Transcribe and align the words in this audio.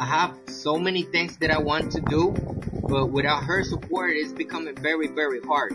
I 0.00 0.06
have 0.06 0.34
so 0.46 0.78
many 0.78 1.02
things 1.02 1.36
that 1.40 1.50
I 1.50 1.58
want 1.58 1.92
to 1.92 2.00
do, 2.00 2.34
but 2.88 3.10
without 3.10 3.44
her 3.44 3.62
support, 3.62 4.12
it's 4.14 4.32
becoming 4.32 4.74
very, 4.76 5.08
very 5.08 5.42
hard. 5.42 5.74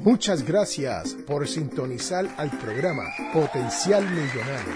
Muchas 0.00 0.42
gracias 0.42 1.14
por 1.26 1.46
sintonizar 1.46 2.26
al 2.38 2.48
programa 2.48 3.04
Potencial 3.34 4.04
Millonario. 4.04 4.72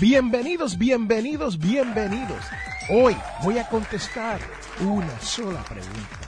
Bienvenidos, 0.00 0.78
bienvenidos, 0.78 1.58
bienvenidos. 1.58 2.44
Hoy 2.88 3.16
voy 3.42 3.58
a 3.58 3.68
contestar 3.68 4.40
una 4.80 5.20
sola 5.20 5.62
pregunta. 5.64 6.20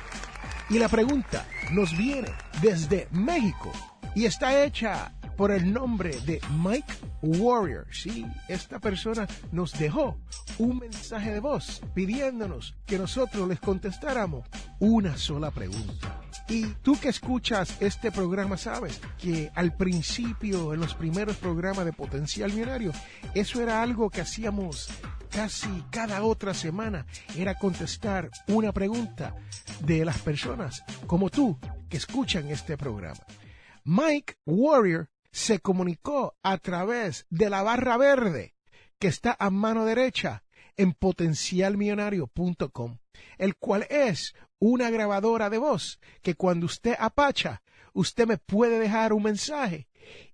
Y 0.69 0.78
la 0.78 0.88
pregunta 0.88 1.46
nos 1.70 1.96
viene 1.96 2.28
desde 2.60 3.06
México 3.12 3.70
y 4.14 4.24
está 4.24 4.64
hecha 4.64 5.12
por 5.40 5.52
el 5.52 5.72
nombre 5.72 6.20
de 6.26 6.38
Mike 6.58 6.92
Warrior. 7.22 7.86
Sí, 7.90 8.26
esta 8.46 8.78
persona 8.78 9.26
nos 9.52 9.72
dejó 9.72 10.20
un 10.58 10.76
mensaje 10.76 11.32
de 11.32 11.40
voz 11.40 11.80
pidiéndonos 11.94 12.76
que 12.84 12.98
nosotros 12.98 13.48
les 13.48 13.58
contestáramos 13.58 14.46
una 14.80 15.16
sola 15.16 15.50
pregunta. 15.50 16.20
Y 16.46 16.66
tú 16.82 17.00
que 17.00 17.08
escuchas 17.08 17.74
este 17.80 18.12
programa 18.12 18.58
sabes 18.58 19.00
que 19.16 19.50
al 19.55 19.74
principio, 19.74 20.74
en 20.74 20.80
los 20.80 20.92
primeros 20.92 21.38
programas 21.38 21.86
de 21.86 21.94
Potencial 21.94 22.52
Millonario, 22.52 22.92
eso 23.34 23.62
era 23.62 23.80
algo 23.82 24.10
que 24.10 24.20
hacíamos 24.20 24.91
casi 25.30 25.70
cada 25.91 26.22
otra 26.22 26.52
semana, 26.52 27.06
era 27.34 27.54
contestar 27.54 28.28
una 28.48 28.72
pregunta 28.72 29.34
de 29.86 30.04
las 30.04 30.19
personas 30.19 30.84
como 31.06 31.30
tú 31.30 31.58
que 31.88 31.97
escuchan 31.97 32.50
este 32.50 32.77
programa. 32.77 33.20
Mike 33.84 34.34
Warrior 34.44 35.08
se 35.33 35.61
comunicó 35.61 36.36
a 36.42 36.59
través 36.59 37.27
de 37.31 37.50
la 37.50 37.62
barra 37.62 37.97
verde 37.97 38.55
que 38.98 39.09
está 39.09 39.37
a 39.39 39.50
mano 39.50 39.84
derecha 39.84 40.45
en 40.77 40.92
potencialmillonario.com, 40.92 42.98
el 43.39 43.56
cual 43.56 43.87
es 43.91 44.34
una 44.59 44.91
grabadora 44.91 45.50
de 45.50 45.59
voz 45.59 46.00
que 46.22 46.34
cuando 46.34 46.67
usted 46.67 46.95
apacha, 46.98 47.62
usted 47.92 48.27
me 48.27 48.39
puede 48.39 48.78
dejar 48.78 49.12
un 49.12 49.22
mensaje 49.22 49.89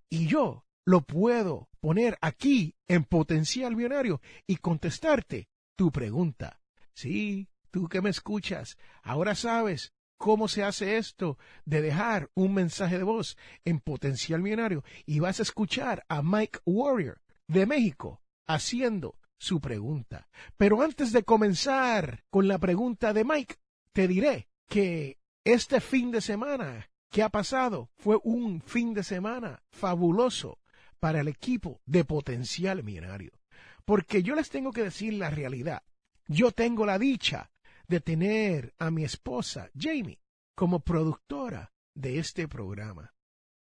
y 0.08 0.27
yo 0.27 0.64
lo 0.84 1.03
puedo 1.03 1.69
poner 1.81 2.16
aquí 2.20 2.77
en 2.88 3.05
Potencial 3.05 3.77
Millonario 3.77 4.20
y 4.47 4.56
contestarte 4.56 5.48
tu 5.77 5.91
pregunta. 5.91 6.60
Sí, 6.94 7.48
tú 7.70 7.88
que 7.88 8.00
me 8.00 8.10
escuchas, 8.10 8.78
ahora 9.03 9.34
sabes 9.34 9.92
cómo 10.17 10.48
se 10.48 10.64
hace 10.64 10.97
esto 10.97 11.39
de 11.64 11.83
dejar 11.83 12.31
un 12.34 12.55
mensaje 12.55 12.98
de 12.98 13.05
voz 13.05 13.36
en 13.64 13.81
Potencial 13.81 14.42
Millonario 14.42 14.84
y 15.05 15.20
vas 15.20 15.41
a 15.41 15.42
escuchar 15.42 16.05
a 16.09 16.22
Mike 16.22 16.61
Warrior 16.64 17.20
de 17.47 17.67
México 17.67 18.20
haciendo 18.47 19.17
su 19.39 19.61
pregunta. 19.61 20.28
Pero 20.56 20.83
antes 20.83 21.12
de 21.12 21.22
comenzar 21.22 22.25
con 22.31 22.48
la 22.48 22.59
pregunta 22.59 23.12
de 23.12 23.25
Mike, 23.25 23.56
te 23.92 24.09
diré 24.09 24.48
que 24.69 25.19
este 25.44 25.81
fin 25.81 26.11
de 26.11 26.20
semana 26.20 26.91
que 27.11 27.22
ha 27.22 27.28
pasado 27.28 27.91
fue 27.97 28.19
un 28.25 28.61
fin 28.61 28.94
de 28.94 29.03
semana 29.03 29.62
fabuloso 29.70 30.59
para 30.99 31.21
el 31.21 31.28
equipo 31.28 31.81
de 31.87 32.05
Potencial 32.05 32.82
Millonario. 32.82 33.32
Porque 33.84 34.22
yo 34.22 34.34
les 34.34 34.50
tengo 34.50 34.72
que 34.72 34.82
decir 34.82 35.15
la 35.15 35.31
realidad. 35.31 35.82
Yo 36.26 36.50
tengo 36.50 36.84
la 36.84 36.99
dicha 36.99 37.50
de 37.88 38.00
tener 38.00 38.74
a 38.78 38.91
mi 38.91 39.04
esposa, 39.04 39.70
Jamie, 39.78 40.20
como 40.54 40.80
productora 40.80 41.72
de 41.94 42.19
este 42.19 42.48
programa. 42.48 43.14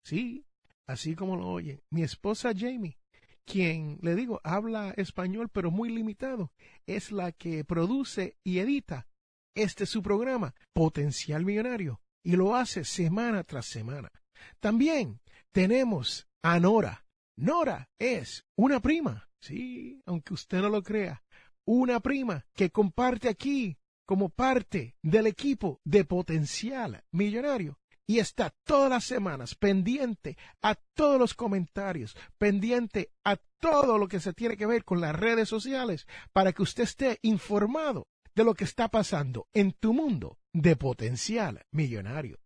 Sí, 0.04 0.46
así 0.88 1.16
como 1.16 1.36
lo 1.36 1.48
oyen, 1.48 1.82
mi 1.90 2.04
esposa 2.04 2.54
Jamie, 2.56 2.98
quien, 3.46 4.00
le 4.02 4.16
digo, 4.16 4.42
habla 4.44 4.94
español 4.98 5.50
pero 5.50 5.72
muy 5.72 5.90
limitado, 5.90 6.52
es 6.86 7.12
la 7.12 7.32
que 7.32 7.64
produce 7.64 8.38
y 8.44 8.60
edita 8.60 9.08
este 9.56 9.86
su 9.86 10.02
programa, 10.02 10.54
Potencial 10.74 11.46
Millonario, 11.46 12.02
y 12.24 12.36
lo 12.36 12.56
hace 12.56 12.84
semana 12.84 13.44
tras 13.44 13.68
semana. 13.68 14.12
También 14.60 15.22
tenemos 15.52 16.28
a 16.44 16.60
Nora. 16.60 17.06
Nora 17.38 17.90
es 18.00 18.46
una 18.58 18.80
prima, 18.80 19.30
sí, 19.42 20.02
aunque 20.06 20.34
usted 20.34 20.62
no 20.62 20.70
lo 20.70 20.84
crea, 20.84 21.24
una 21.66 22.00
prima 22.00 22.46
que 22.54 22.70
comparte 22.70 23.30
aquí 23.30 23.78
como 24.06 24.30
parte 24.30 24.96
del 25.02 25.28
equipo 25.28 25.80
de 25.84 26.06
potencial 26.06 27.04
millonario 27.12 27.80
y 28.08 28.20
está 28.20 28.54
todas 28.64 28.90
las 28.90 29.04
semanas 29.04 29.56
pendiente 29.56 30.38
a 30.62 30.76
todos 30.94 31.20
los 31.20 31.34
comentarios, 31.34 32.16
pendiente 32.38 33.12
a 33.24 33.38
todo 33.60 33.98
lo 33.98 34.08
que 34.08 34.20
se 34.20 34.34
tiene 34.34 34.58
que 34.58 34.68
ver 34.68 34.84
con 34.84 35.02
las 35.02 35.16
redes 35.16 35.50
sociales 35.50 36.08
para 36.32 36.54
que 36.54 36.62
usted 36.62 36.84
esté 36.84 37.20
informado 37.24 38.08
de 38.36 38.44
lo 38.44 38.54
que 38.54 38.66
está 38.66 38.90
pasando 38.90 39.48
en 39.54 39.72
tu 39.72 39.94
mundo 39.94 40.38
de 40.54 40.76
potencial 40.76 41.64
millonario. 41.72 42.40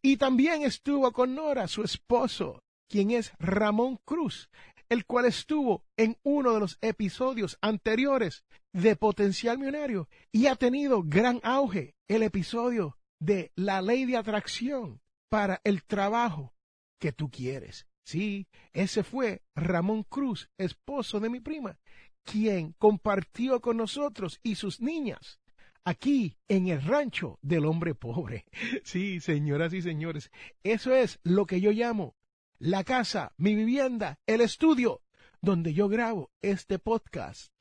Y 0.00 0.16
también 0.16 0.62
estuvo 0.62 1.12
con 1.12 1.34
Nora, 1.34 1.68
su 1.68 1.82
esposo, 1.82 2.62
quien 2.88 3.10
es 3.10 3.32
Ramón 3.38 3.98
Cruz, 4.04 4.50
el 4.88 5.06
cual 5.06 5.26
estuvo 5.26 5.84
en 5.96 6.16
uno 6.22 6.52
de 6.52 6.60
los 6.60 6.78
episodios 6.80 7.58
anteriores 7.60 8.44
de 8.72 8.96
Potencial 8.96 9.58
Millonario 9.58 10.08
y 10.30 10.46
ha 10.46 10.56
tenido 10.56 11.02
gran 11.02 11.40
auge 11.42 11.94
el 12.08 12.22
episodio 12.22 12.98
de 13.18 13.52
la 13.54 13.82
ley 13.82 14.04
de 14.04 14.16
atracción 14.16 15.00
para 15.28 15.60
el 15.64 15.84
trabajo 15.84 16.54
que 16.98 17.12
tú 17.12 17.30
quieres. 17.30 17.86
Sí, 18.04 18.48
ese 18.72 19.04
fue 19.04 19.42
Ramón 19.54 20.02
Cruz, 20.02 20.50
esposo 20.58 21.20
de 21.20 21.30
mi 21.30 21.40
prima, 21.40 21.78
quien 22.24 22.72
compartió 22.72 23.60
con 23.60 23.76
nosotros 23.76 24.40
y 24.42 24.56
sus 24.56 24.80
niñas 24.80 25.40
aquí 25.84 26.36
en 26.48 26.68
el 26.68 26.82
rancho 26.82 27.38
del 27.42 27.66
hombre 27.66 27.94
pobre. 27.94 28.44
Sí, 28.84 29.20
señoras 29.20 29.72
y 29.72 29.82
señores, 29.82 30.30
eso 30.62 30.94
es 30.94 31.18
lo 31.22 31.46
que 31.46 31.60
yo 31.60 31.70
llamo 31.70 32.16
la 32.58 32.84
casa, 32.84 33.32
mi 33.36 33.56
vivienda, 33.56 34.20
el 34.26 34.40
estudio 34.40 35.02
donde 35.40 35.74
yo 35.74 35.88
grabo 35.88 36.30
este 36.42 36.78
podcast 36.78 37.52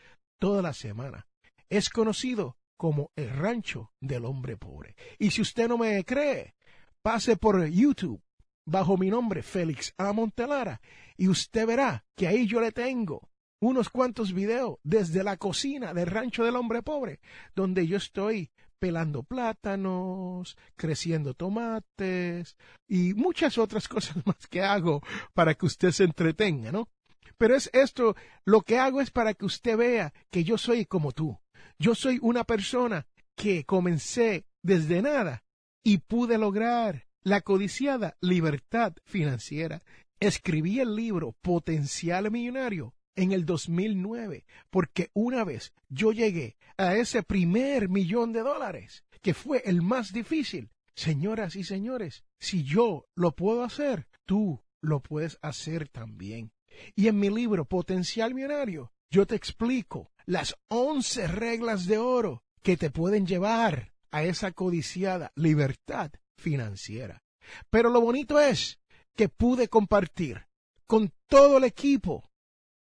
toda 0.41 0.63
la 0.63 0.73
semana. 0.73 1.27
Es 1.69 1.89
conocido 1.89 2.57
como 2.75 3.11
el 3.15 3.29
rancho 3.29 3.91
del 4.01 4.25
hombre 4.25 4.57
pobre. 4.57 4.95
Y 5.19 5.29
si 5.29 5.41
usted 5.41 5.67
no 5.67 5.77
me 5.77 6.03
cree, 6.03 6.55
pase 7.03 7.37
por 7.37 7.63
YouTube 7.67 8.23
bajo 8.65 8.97
mi 8.97 9.11
nombre 9.11 9.43
Félix 9.43 9.93
A. 9.97 10.11
Montelara 10.13 10.81
y 11.15 11.27
usted 11.27 11.67
verá 11.67 12.03
que 12.17 12.27
ahí 12.27 12.47
yo 12.47 12.59
le 12.59 12.71
tengo 12.71 13.29
unos 13.61 13.89
cuantos 13.89 14.33
videos 14.33 14.79
desde 14.83 15.23
la 15.23 15.37
cocina 15.37 15.93
del 15.93 16.07
rancho 16.07 16.43
del 16.43 16.55
hombre 16.55 16.81
pobre, 16.81 17.19
donde 17.55 17.85
yo 17.85 17.97
estoy 17.97 18.49
pelando 18.79 19.21
plátanos, 19.21 20.57
creciendo 20.75 21.35
tomates 21.35 22.57
y 22.87 23.13
muchas 23.13 23.59
otras 23.59 23.87
cosas 23.87 24.25
más 24.25 24.47
que 24.49 24.63
hago 24.63 25.03
para 25.35 25.53
que 25.53 25.67
usted 25.67 25.91
se 25.91 26.05
entretenga, 26.05 26.71
¿no? 26.71 26.89
Pero 27.37 27.55
es 27.55 27.69
esto, 27.73 28.15
lo 28.45 28.61
que 28.61 28.77
hago 28.77 29.01
es 29.01 29.11
para 29.11 29.33
que 29.33 29.45
usted 29.45 29.77
vea 29.77 30.13
que 30.29 30.43
yo 30.43 30.57
soy 30.57 30.85
como 30.85 31.11
tú. 31.11 31.39
Yo 31.79 31.95
soy 31.95 32.19
una 32.21 32.43
persona 32.43 33.07
que 33.35 33.65
comencé 33.65 34.45
desde 34.61 35.01
nada 35.01 35.43
y 35.83 35.99
pude 35.99 36.37
lograr 36.37 37.07
la 37.23 37.41
codiciada 37.41 38.15
libertad 38.21 38.93
financiera. 39.05 39.83
Escribí 40.19 40.79
el 40.79 40.95
libro 40.95 41.35
Potencial 41.41 42.29
Millonario 42.29 42.93
en 43.15 43.31
el 43.31 43.45
2009, 43.45 44.45
porque 44.69 45.09
una 45.13 45.43
vez 45.43 45.73
yo 45.89 46.11
llegué 46.11 46.57
a 46.77 46.95
ese 46.95 47.23
primer 47.23 47.89
millón 47.89 48.31
de 48.31 48.41
dólares, 48.41 49.03
que 49.21 49.33
fue 49.33 49.61
el 49.65 49.81
más 49.81 50.13
difícil, 50.13 50.71
señoras 50.95 51.55
y 51.55 51.63
señores, 51.63 52.23
si 52.39 52.63
yo 52.63 53.07
lo 53.15 53.35
puedo 53.35 53.63
hacer, 53.63 54.07
tú 54.25 54.63
lo 54.81 55.01
puedes 55.01 55.37
hacer 55.41 55.89
también. 55.89 56.51
Y 56.95 57.07
en 57.07 57.19
mi 57.19 57.29
libro 57.29 57.65
Potencial 57.65 58.33
Millonario, 58.33 58.91
yo 59.09 59.25
te 59.25 59.35
explico 59.35 60.11
las 60.25 60.55
once 60.67 61.27
reglas 61.27 61.85
de 61.85 61.97
oro 61.97 62.43
que 62.61 62.77
te 62.77 62.89
pueden 62.89 63.25
llevar 63.25 63.93
a 64.11 64.23
esa 64.23 64.51
codiciada 64.51 65.31
libertad 65.35 66.11
financiera. 66.37 67.23
Pero 67.69 67.89
lo 67.89 68.01
bonito 68.01 68.39
es 68.39 68.79
que 69.15 69.29
pude 69.29 69.67
compartir 69.67 70.45
con 70.85 71.11
todo 71.27 71.57
el 71.57 71.63
equipo 71.63 72.29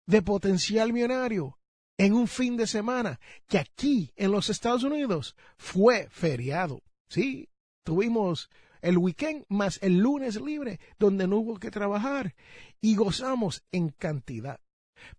de 0.05 0.21
potencial 0.21 0.93
millonario 0.93 1.57
en 1.97 2.13
un 2.13 2.27
fin 2.27 2.57
de 2.57 2.67
semana 2.67 3.19
que 3.47 3.59
aquí 3.59 4.11
en 4.15 4.31
los 4.31 4.49
Estados 4.49 4.83
Unidos 4.83 5.35
fue 5.57 6.07
feriado. 6.09 6.81
Sí, 7.09 7.51
Tuvimos 7.83 8.49
el 8.81 8.97
weekend 8.97 9.45
más 9.49 9.79
el 9.81 9.97
lunes 9.99 10.39
libre, 10.39 10.79
donde 10.99 11.27
no 11.27 11.37
hubo 11.37 11.59
que 11.59 11.71
trabajar, 11.71 12.35
y 12.81 12.95
gozamos 12.95 13.63
en 13.71 13.89
cantidad. 13.89 14.59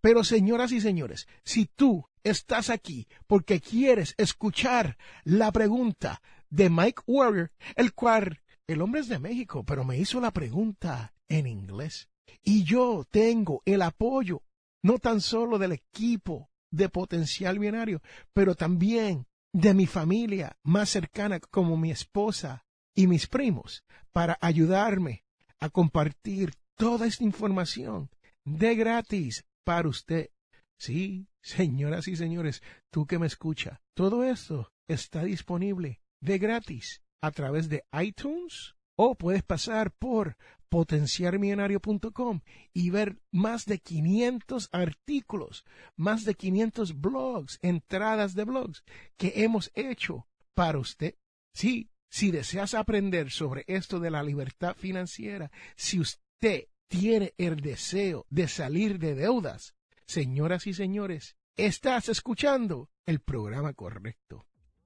Pero 0.01 0.25
señoras 0.25 0.73
y 0.73 0.81
señores, 0.81 1.27
si 1.45 1.67
tú 1.67 2.07
estás 2.23 2.71
aquí 2.71 3.09
porque 3.27 3.61
quieres 3.61 4.15
escuchar 4.17 4.97
la 5.25 5.51
pregunta 5.51 6.23
de 6.51 6.71
Mike 6.71 7.03
Warrior, 7.07 7.51
el 7.77 7.93
cual 7.95 8.41
el 8.67 8.81
hombre 8.81 9.01
es 9.01 9.09
de 9.09 9.19
México, 9.19 9.65
pero 9.65 9.85
me 9.85 9.99
hizo 9.99 10.21
la 10.21 10.31
pregunta 10.31 11.13
en 11.29 11.47
inglés. 11.47 12.09
Y 12.43 12.65
yo 12.65 13.05
tengo 13.11 13.63
el 13.65 13.83
apoyo 13.83 14.43
no 14.83 14.99
tan 14.99 15.21
solo 15.21 15.59
del 15.59 15.73
equipo 15.73 16.51
de 16.71 16.89
potencial 16.89 17.59
binario, 17.59 18.03
pero 18.33 18.55
también 18.55 19.27
de 19.53 19.75
mi 19.75 19.87
familia 19.87 20.57
más 20.63 20.91
cercana 20.91 21.39
como 21.39 21.77
mi 21.77 21.91
esposa 21.91 22.65
y 22.95 23.07
mis 23.07 23.27
primos 23.27 23.85
para 24.13 24.39
ayudarme 24.41 25.25
a 25.61 25.69
compartir 25.69 26.53
toda 26.77 27.07
esta 27.07 27.25
información 27.25 28.11
de 28.45 28.75
gratis 28.75 29.45
para 29.65 29.89
usted. 29.89 30.31
Sí, 30.79 31.29
señoras 31.41 32.09
y 32.09 32.17
señores, 32.17 32.63
tú 32.91 33.07
que 33.07 33.19
me 33.19 33.27
escucha, 33.27 33.81
todo 33.95 34.25
esto 34.25 34.73
está 34.89 35.23
disponible 35.25 36.01
de 36.21 36.39
gratis 36.39 37.03
a 37.21 37.31
través 37.31 37.69
de 37.69 37.85
iTunes 38.01 38.75
o 38.97 39.15
puedes 39.15 39.43
pasar 39.43 39.93
por 39.93 40.37
potenciarmillonario.com 40.69 42.41
y 42.73 42.91
ver 42.91 43.21
más 43.31 43.67
de 43.67 43.79
500 43.79 44.71
artículos, 44.73 45.65
más 45.97 46.25
de 46.25 46.35
500 46.35 47.01
blogs, 47.01 47.59
entradas 47.63 48.35
de 48.35 48.45
blogs 48.45 48.83
que 49.17 49.45
hemos 49.45 49.71
hecho 49.75 50.27
para 50.55 50.79
usted. 50.79 51.15
Sí, 51.55 51.92
si 52.13 52.31
deseas 52.31 52.75
aprender 52.75 53.31
sobre 53.31 53.65
esto 53.67 53.99
de 53.99 54.11
la 54.11 54.23
libertad 54.23 54.77
financiera, 54.77 55.51
si 55.77 55.99
usted 55.99 56.67
tiene 56.87 57.33
el 57.39 57.57
deseo 57.57 58.27
de 58.29 58.49
salir 58.49 58.99
de 58.99 59.15
deudas, 59.15 59.75
señoras 60.05 60.67
y 60.67 60.75
señores, 60.75 61.37
estás 61.57 62.11
escuchando 62.11 62.91
el 63.07 63.21
programa 63.21 63.73
correcto. 63.73 64.45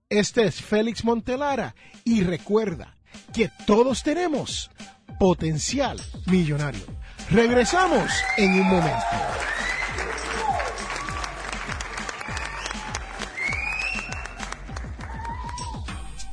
Este 0.08 0.44
es 0.44 0.62
Félix 0.62 1.04
Montelara 1.04 1.74
y 2.04 2.22
recuerda 2.22 2.96
que 3.34 3.50
todos 3.66 4.04
tenemos 4.04 4.70
potencial 5.18 6.00
millonario. 6.26 6.84
Regresamos 7.28 8.08
en 8.36 8.52
un 8.52 8.68
momento. 8.68 9.55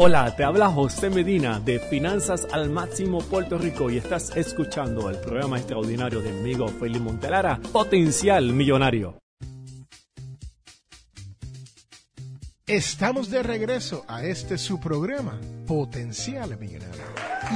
Hola, 0.00 0.36
te 0.36 0.44
habla 0.44 0.70
José 0.70 1.10
Medina 1.10 1.58
de 1.58 1.80
Finanzas 1.80 2.46
al 2.52 2.70
Máximo 2.70 3.18
Puerto 3.18 3.58
Rico 3.58 3.90
y 3.90 3.96
estás 3.96 4.30
escuchando 4.36 5.10
el 5.10 5.18
programa 5.18 5.58
extraordinario 5.58 6.20
de 6.20 6.30
mi 6.30 6.38
amigo 6.38 6.68
Felipe 6.68 7.00
Montelara, 7.00 7.58
Potencial 7.72 8.52
Millonario. 8.52 9.18
Estamos 12.64 13.28
de 13.28 13.42
regreso 13.42 14.04
a 14.06 14.22
este 14.22 14.56
su 14.56 14.78
programa, 14.78 15.36
Potencial 15.66 16.56
Millonario. 16.56 17.02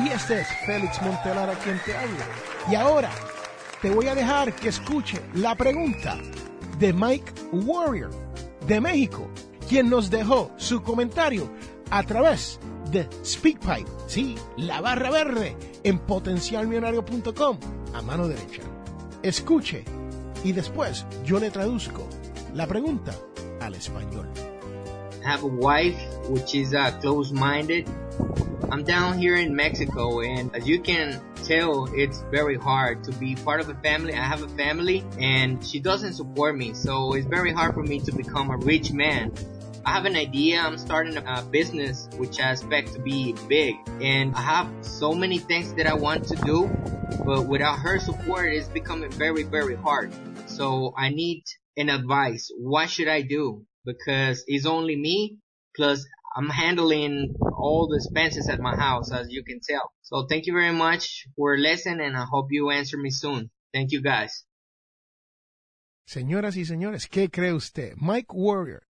Y 0.05 0.09
este 0.09 0.41
es 0.41 0.49
Félix 0.67 1.01
Montelara 1.01 1.55
quien 1.61 1.81
te 1.85 1.97
habla. 1.97 2.27
Y 2.69 2.75
ahora 2.75 3.13
te 3.81 3.89
voy 3.89 4.09
a 4.09 4.17
dejar 4.17 4.53
que 4.57 4.71
escuche 4.71 5.21
la 5.35 5.55
pregunta 5.55 6.19
de 6.81 6.93
Mike 6.93 7.33
Warrior 7.53 8.11
de 8.67 8.81
México, 8.81 9.31
quien 9.69 9.89
nos 9.89 10.11
dejó 10.11 10.51
su 10.57 10.83
comentario 10.83 11.49
a 11.93 12.03
través 12.05 12.59
de 12.91 13.07
SpeakPipe, 13.23 13.91
sí, 14.07 14.35
la 14.57 14.81
barra 14.81 15.11
verde 15.11 15.55
en 15.85 15.99
potencialmillonario.com 15.99 17.59
a 17.93 18.01
mano 18.01 18.29
derecha. 18.29 18.63
Escuche 19.23 19.85
y 20.43 20.53
después 20.53 21.07
yo 21.23 21.39
le 21.39 21.51
traduzco 21.51 22.09
la 22.55 22.67
pregunta 22.67 23.13
al 23.61 23.75
español. 23.75 24.27
Have 25.23 25.45
a 25.45 25.47
wife 25.47 26.01
which 26.31 26.55
is 26.55 26.73
uh, 26.73 26.91
close-minded. 27.03 27.87
I'm 28.73 28.85
down 28.85 29.19
here 29.19 29.37
in 29.37 29.55
Mexico 29.55 30.23
and 30.23 30.51
as 30.57 30.67
you 30.67 30.81
can 30.81 31.21
tell, 31.45 31.89
it's 31.95 32.25
very 32.31 32.57
hard 32.57 33.05
to 33.05 33.13
be 33.19 33.35
part 33.35 33.61
of 33.61 33.69
a 33.69 33.75
family. 33.83 34.15
I 34.15 34.25
have 34.25 34.43
a 34.43 34.49
family 34.57 35.05
and 35.21 35.63
she 35.63 35.79
doesn't 35.79 36.15
support 36.15 36.57
me. 36.57 36.73
So 36.73 37.13
it's 37.13 37.27
very 37.27 37.53
hard 37.53 37.75
for 37.75 37.83
me 37.83 38.01
to 38.01 38.13
become 38.13 38.51
a 38.51 38.57
rich 38.57 38.93
man. 38.93 39.33
I 39.85 39.93
have 39.93 40.05
an 40.05 40.15
idea. 40.15 40.61
I'm 40.61 40.79
starting 40.79 41.17
a 41.17 41.43
business 41.43 42.09
which 42.17 42.39
I 42.41 42.53
expect 42.53 42.93
to 42.95 43.01
be 43.01 43.35
big 43.49 43.75
and 44.01 44.35
I 44.35 44.41
have 44.41 44.69
so 44.83 45.13
many 45.13 45.39
things 45.39 45.75
that 45.75 45.89
I 45.89 45.95
want 45.95 46.29
to 46.29 46.37
do, 46.37 46.71
but 47.25 47.47
without 47.47 47.81
her 47.81 47.99
support, 47.99 48.53
it's 48.53 48.69
becoming 48.69 49.11
very, 49.11 49.43
very 49.43 49.75
hard. 49.75 50.13
So 50.47 50.95
I 50.97 51.09
need 51.09 51.43
an 51.77 51.89
advice. 51.89 52.51
What 52.57 52.91
should 52.91 53.09
I 53.09 53.23
do? 53.23 53.65
Because 53.85 54.45
it's 54.47 54.67
only 54.67 54.95
me 54.95 55.39
plus 55.75 56.07
I'm 56.37 56.49
handling 56.49 57.35
all 57.41 57.89
the 57.89 57.97
expenses 57.97 58.49
at 58.49 58.61
my 58.61 58.77
house 58.77 59.13
as 59.13 59.27
you 59.31 59.43
can 59.43 59.59
tell. 59.69 59.91
So 60.03 60.27
thank 60.29 60.47
you 60.47 60.53
very 60.53 60.73
much 60.73 61.27
for 61.37 61.59
listening 61.59 62.07
and 62.07 62.17
I 62.17 62.25
hope 62.25 62.47
you 62.51 62.71
answer 62.71 62.97
me 62.99 63.11
soon. 63.11 63.51
Thank 63.75 63.91
you 63.91 64.01
guys. 64.01 64.47
Señoras 66.07 66.57
y 66.57 66.65
señores, 66.65 67.09
¿qué 67.09 67.31
cree 67.31 67.53
usted? 67.53 67.95
Mike 67.97 68.33
Warrior 68.35 68.83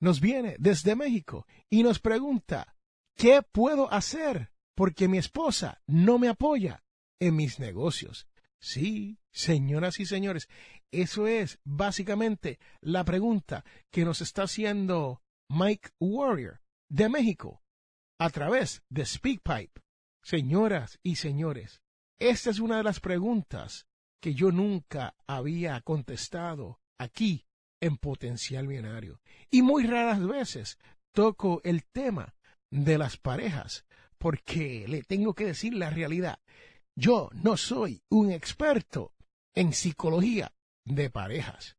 nos 0.00 0.20
viene 0.20 0.56
desde 0.58 0.96
México 0.96 1.46
y 1.70 1.82
nos 1.82 1.98
pregunta, 1.98 2.76
¿qué 3.16 3.42
puedo 3.42 3.92
hacer? 3.92 4.52
Porque 4.74 5.08
mi 5.08 5.18
esposa 5.18 5.80
no 5.86 6.18
me 6.18 6.28
apoya 6.28 6.84
en 7.20 7.36
mis 7.36 7.58
negocios. 7.58 8.26
Sí, 8.60 9.18
señoras 9.32 10.00
y 10.00 10.06
señores, 10.06 10.48
eso 10.90 11.26
es 11.26 11.58
básicamente 11.64 12.58
la 12.80 13.04
pregunta 13.04 13.64
que 13.90 14.04
nos 14.04 14.20
está 14.20 14.42
haciendo 14.42 15.22
Mike 15.48 15.90
Warrior 16.00 16.60
de 16.88 17.08
México 17.08 17.62
a 18.18 18.30
través 18.30 18.82
de 18.88 19.04
SpeakPipe. 19.04 19.80
Señoras 20.22 20.98
y 21.02 21.16
señores, 21.16 21.82
esta 22.18 22.50
es 22.50 22.58
una 22.58 22.78
de 22.78 22.82
las 22.82 23.00
preguntas 23.00 23.86
que 24.20 24.34
yo 24.34 24.50
nunca 24.50 25.14
había 25.26 25.80
contestado 25.82 26.80
aquí 26.98 27.45
en 27.80 27.96
Potencial 27.96 28.66
Binario. 28.66 29.20
Y 29.50 29.62
muy 29.62 29.86
raras 29.86 30.24
veces 30.24 30.78
toco 31.12 31.60
el 31.64 31.84
tema 31.84 32.34
de 32.70 32.98
las 32.98 33.16
parejas, 33.16 33.86
porque 34.18 34.86
le 34.88 35.02
tengo 35.02 35.34
que 35.34 35.46
decir 35.46 35.74
la 35.74 35.90
realidad. 35.90 36.38
Yo 36.94 37.30
no 37.32 37.56
soy 37.56 38.02
un 38.10 38.30
experto 38.30 39.12
en 39.54 39.72
psicología 39.72 40.52
de 40.84 41.10
parejas, 41.10 41.76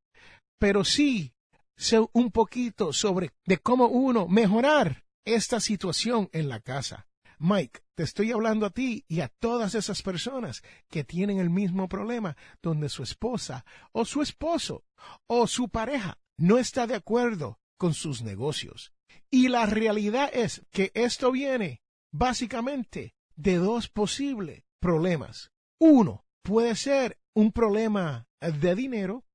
pero 0.59 0.83
sí 0.83 1.33
sé 1.75 1.99
un 2.13 2.31
poquito 2.31 2.93
sobre 2.93 3.31
de 3.45 3.57
cómo 3.57 3.87
uno 3.87 4.27
mejorar 4.27 5.03
esta 5.25 5.59
situación 5.59 6.29
en 6.33 6.49
la 6.49 6.59
casa. 6.59 7.06
Mike, 7.39 7.81
te 7.95 8.03
estoy 8.03 8.31
hablando 8.31 8.65
a 8.65 8.71
ti 8.71 9.05
y 9.07 9.21
a 9.21 9.27
todas 9.27 9.75
esas 9.75 10.01
personas 10.01 10.63
que 10.89 11.03
tienen 11.03 11.39
el 11.39 11.49
mismo 11.49 11.87
problema 11.87 12.35
donde 12.63 12.89
su 12.89 13.03
esposa 13.03 13.63
o 13.91 14.05
su 14.05 14.21
esposo 14.21 14.85
o 15.27 15.45
su 15.45 15.69
pareja 15.69 16.17
no 16.37 16.57
está 16.57 16.87
de 16.87 16.95
acuerdo 16.95 17.59
con 17.77 17.93
sus 17.93 18.23
negocios. 18.23 18.91
Y 19.29 19.49
la 19.49 19.65
realidad 19.65 20.29
es 20.33 20.65
que 20.71 20.91
esto 20.95 21.31
viene 21.31 21.81
básicamente 22.11 23.13
de 23.35 23.57
dos 23.57 23.87
posibles 23.89 24.63
problemas. 24.79 25.51
Uno, 25.79 26.25
puede 26.43 26.75
ser 26.75 27.19
un 27.35 27.51
problema 27.51 28.27
de 28.41 28.73
dinero 28.73 29.25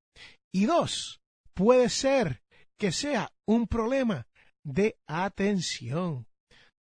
y 0.53 0.67
dos, 0.67 1.21
puede 1.55 1.89
ser 1.89 2.43
que 2.79 2.91
sea 2.91 3.33
un 3.47 3.69
problema 3.69 4.27
de 4.65 4.99
atención. 5.07 6.27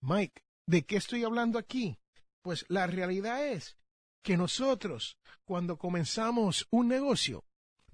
Mike, 0.00 0.42
¿de 0.70 0.82
qué 0.84 0.96
estoy 0.96 1.24
hablando 1.24 1.58
aquí? 1.58 1.98
Pues 2.42 2.64
la 2.68 2.86
realidad 2.86 3.44
es 3.44 3.76
que 4.22 4.36
nosotros, 4.36 5.18
cuando 5.44 5.76
comenzamos 5.76 6.68
un 6.70 6.86
negocio, 6.86 7.44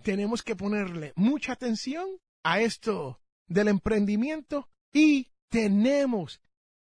tenemos 0.02 0.42
que 0.42 0.56
ponerle 0.56 1.14
mucha 1.16 1.52
atención 1.52 2.06
a 2.44 2.60
esto 2.60 3.18
del 3.48 3.68
emprendimiento 3.68 4.68
y 4.92 5.28
tenemos 5.48 6.42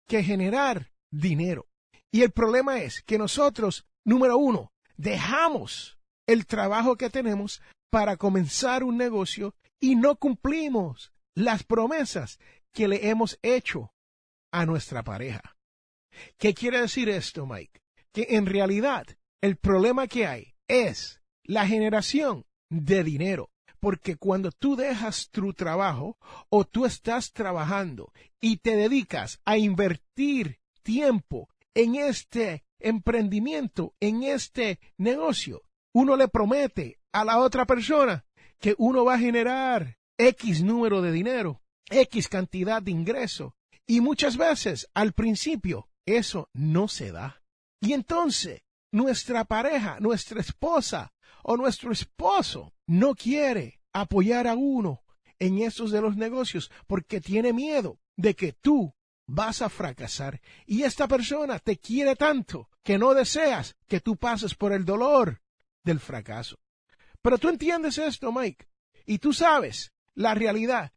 que 0.08 0.24
generar 0.24 0.94
dinero. 1.12 1.68
Y 2.10 2.22
el 2.22 2.32
problema 2.32 2.80
es 2.80 3.02
que 3.02 3.18
nosotros, 3.18 3.86
número 4.06 4.38
uno, 4.38 4.72
dejamos 4.96 6.00
el 6.26 6.46
trabajo 6.46 6.96
que 6.96 7.10
tenemos 7.10 7.62
para 7.90 8.16
comenzar 8.16 8.86
un 8.86 8.96
negocio 8.96 9.56
y 9.82 9.96
no 9.98 10.16
cumplimos 10.16 11.12
las 11.36 11.64
promesas 11.64 12.40
que 12.72 12.88
le 12.88 13.10
hemos 13.10 13.38
hecho 13.42 13.92
a 14.54 14.66
nuestra 14.66 15.04
pareja. 15.04 15.58
¿Qué 16.38 16.54
quiere 16.54 16.82
decir 16.82 17.10
esto, 17.10 17.46
Mike? 17.46 17.82
Que 18.12 18.28
en 18.32 18.46
realidad 18.46 19.08
el 19.42 19.58
problema 19.58 20.08
que 20.08 20.28
hay 20.28 20.54
es 20.68 21.22
la 21.44 21.68
generación 21.68 22.46
de 22.70 23.04
dinero. 23.04 23.50
Porque 23.80 24.16
cuando 24.16 24.52
tú 24.52 24.76
dejas 24.76 25.30
tu 25.32 25.54
trabajo 25.54 26.18
o 26.50 26.66
tú 26.66 26.86
estás 26.86 27.34
trabajando 27.34 28.12
y 28.40 28.58
te 28.58 28.76
dedicas 28.76 29.40
a 29.44 29.58
invertir 29.58 30.60
tiempo 30.84 31.50
en 31.74 31.96
este 31.96 32.64
emprendimiento, 32.80 33.96
en 34.00 34.24
este 34.24 34.80
negocio, 34.98 35.64
uno 35.94 36.16
le 36.16 36.28
promete 36.28 37.00
a 37.12 37.26
la 37.26 37.40
otra 37.40 37.66
persona 37.66 38.26
que 38.60 38.76
uno 38.78 39.04
va 39.04 39.16
a 39.16 39.20
generar 39.20 39.98
X 40.18 40.64
número 40.64 41.02
de 41.02 41.12
dinero, 41.12 41.62
X 41.90 42.28
cantidad 42.28 42.82
de 42.82 42.92
ingreso. 42.92 43.56
Y 43.88 44.00
muchas 44.00 44.38
veces 44.38 44.88
al 44.94 45.14
principio 45.14 45.90
eso 46.06 46.50
no 46.54 46.88
se 46.88 47.12
da. 47.12 47.42
Y 47.80 47.94
entonces 47.94 48.62
nuestra 48.92 49.46
pareja, 49.46 50.00
nuestra 50.00 50.42
esposa 50.42 51.14
o 51.44 51.58
nuestro 51.58 51.92
esposo 51.92 52.74
no 52.88 53.16
quiere 53.16 53.80
apoyar 53.94 54.48
a 54.48 54.56
uno 54.56 55.02
en 55.40 55.60
esos 55.60 55.92
de 55.92 56.02
los 56.02 56.16
negocios 56.16 56.72
porque 56.88 57.20
tiene 57.20 57.54
miedo 57.54 58.00
de 58.16 58.36
que 58.36 58.54
tú 58.54 58.94
vas 59.28 59.62
a 59.62 59.70
fracasar. 59.70 60.42
Y 60.66 60.84
esta 60.84 61.08
persona 61.08 61.60
te 61.60 61.78
quiere 61.78 62.16
tanto 62.16 62.70
que 62.84 62.98
no 62.98 63.14
deseas 63.14 63.76
que 63.88 64.00
tú 64.00 64.18
pases 64.18 64.56
por 64.56 64.74
el 64.74 64.86
dolor 64.86 65.42
del 65.84 66.00
fracaso. 66.00 66.60
Pero 67.22 67.38
tú 67.38 67.50
entiendes 67.50 67.98
esto, 67.98 68.32
Mike, 68.32 68.68
y 69.06 69.20
tú 69.20 69.34
sabes 69.34 69.94
la 70.14 70.34
realidad, 70.34 70.92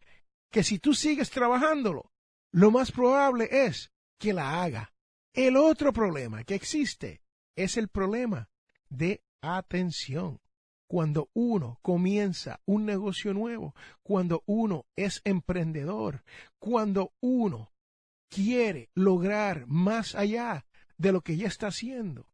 que 0.50 0.62
si 0.62 0.78
tú 0.78 0.94
sigues 0.94 1.30
trabajándolo, 1.30 2.12
lo 2.50 2.70
más 2.70 2.92
probable 2.92 3.49
es 3.50 3.90
que 4.18 4.32
la 4.32 4.62
haga. 4.62 4.94
El 5.35 5.57
otro 5.57 5.93
problema 5.93 6.45
que 6.45 6.55
existe 6.55 7.21
es 7.57 7.76
el 7.76 7.88
problema 7.88 8.49
de 8.88 9.25
atención. 9.41 10.41
Cuando 10.87 11.29
uno 11.35 11.81
comienza 11.83 12.61
un 12.67 12.87
negocio 12.87 13.35
nuevo, 13.35 13.75
cuando 14.05 14.45
uno 14.47 14.87
es 14.95 15.23
emprendedor, 15.25 16.23
cuando 16.61 17.14
uno 17.21 17.73
quiere 18.29 18.91
lograr 18.95 19.67
más 19.67 20.14
allá 20.14 20.67
de 20.99 21.11
lo 21.11 21.21
que 21.23 21.37
ya 21.37 21.49
está 21.49 21.67
haciendo 21.67 22.31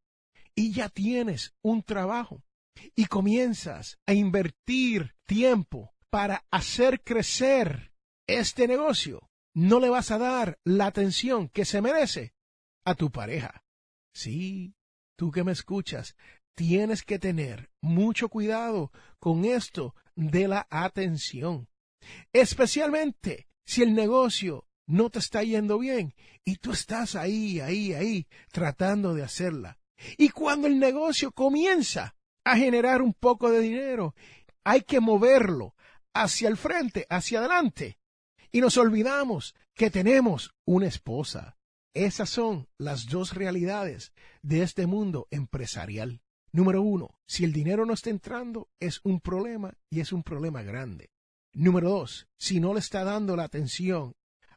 y 0.55 0.73
ya 0.73 0.91
tienes 0.91 1.55
un 1.63 1.83
trabajo 1.83 2.43
y 2.95 3.07
comienzas 3.07 3.99
a 4.05 4.13
invertir 4.13 5.15
tiempo 5.25 5.95
para 6.11 6.45
hacer 6.51 7.03
crecer 7.03 7.95
este 8.27 8.69
negocio, 8.69 9.31
no 9.55 9.81
le 9.81 9.89
vas 9.89 10.11
a 10.11 10.19
dar 10.19 10.59
la 10.65 10.85
atención 10.85 11.49
que 11.49 11.65
se 11.65 11.81
merece 11.81 12.35
a 12.85 12.95
tu 12.95 13.11
pareja. 13.11 13.63
Sí, 14.15 14.75
tú 15.17 15.31
que 15.31 15.45
me 15.45 15.53
escuchas, 15.53 16.17
tienes 16.55 17.03
que 17.03 17.19
tener 17.19 17.71
mucho 17.81 18.29
cuidado 18.29 18.93
con 19.19 19.45
esto 19.45 19.95
de 20.15 20.49
la 20.49 20.67
atención, 20.71 21.69
especialmente 22.33 23.47
si 23.65 23.83
el 23.83 23.95
negocio 23.95 24.67
no 24.87 25.09
te 25.09 25.21
está 25.21 25.43
yendo 25.43 25.79
bien 25.79 26.15
y 26.45 26.57
tú 26.57 26.73
estás 26.73 27.15
ahí, 27.15 27.61
ahí, 27.61 27.95
ahí, 27.95 28.27
tratando 28.51 29.15
de 29.15 29.23
hacerla. 29.23 29.79
Y 30.17 30.31
cuando 30.31 30.67
el 30.67 30.79
negocio 30.79 31.31
comienza 31.31 32.17
a 32.45 32.57
generar 32.57 33.03
un 33.03 33.15
poco 33.15 33.51
de 33.51 33.61
dinero, 33.61 34.15
hay 34.65 34.83
que 34.83 35.01
moverlo 35.01 35.75
hacia 36.13 36.49
el 36.49 36.57
frente, 36.57 37.07
hacia 37.09 37.39
adelante. 37.39 37.99
Y 38.51 38.61
nos 38.61 38.77
olvidamos 38.79 39.55
que 39.75 39.91
tenemos 39.91 40.53
una 40.65 40.89
esposa. 40.89 41.57
Esas 41.95 42.31
son 42.31 42.69
las 42.79 43.07
dos 43.07 43.35
realidades 43.35 44.13
de 44.43 44.63
este 44.63 44.87
mundo 44.87 45.27
empresarial. 45.31 46.23
Número 46.53 46.83
uno, 46.83 47.19
si 47.27 47.45
el 47.45 47.53
dinero 47.53 47.85
no 47.85 47.95
está 47.95 48.11
entrando, 48.11 48.69
es 48.79 49.01
un 49.03 49.21
problema 49.21 49.77
y 49.89 50.01
es 50.01 50.13
un 50.13 50.23
problema 50.23 50.63
grande. 50.63 51.11
Número 51.53 51.91
dos, 51.91 52.29
si 52.39 52.61
no 52.61 52.75
le 52.75 52.81
está 52.81 53.03
dando 53.03 53.37
la 53.37 53.45
atención 53.45 54.15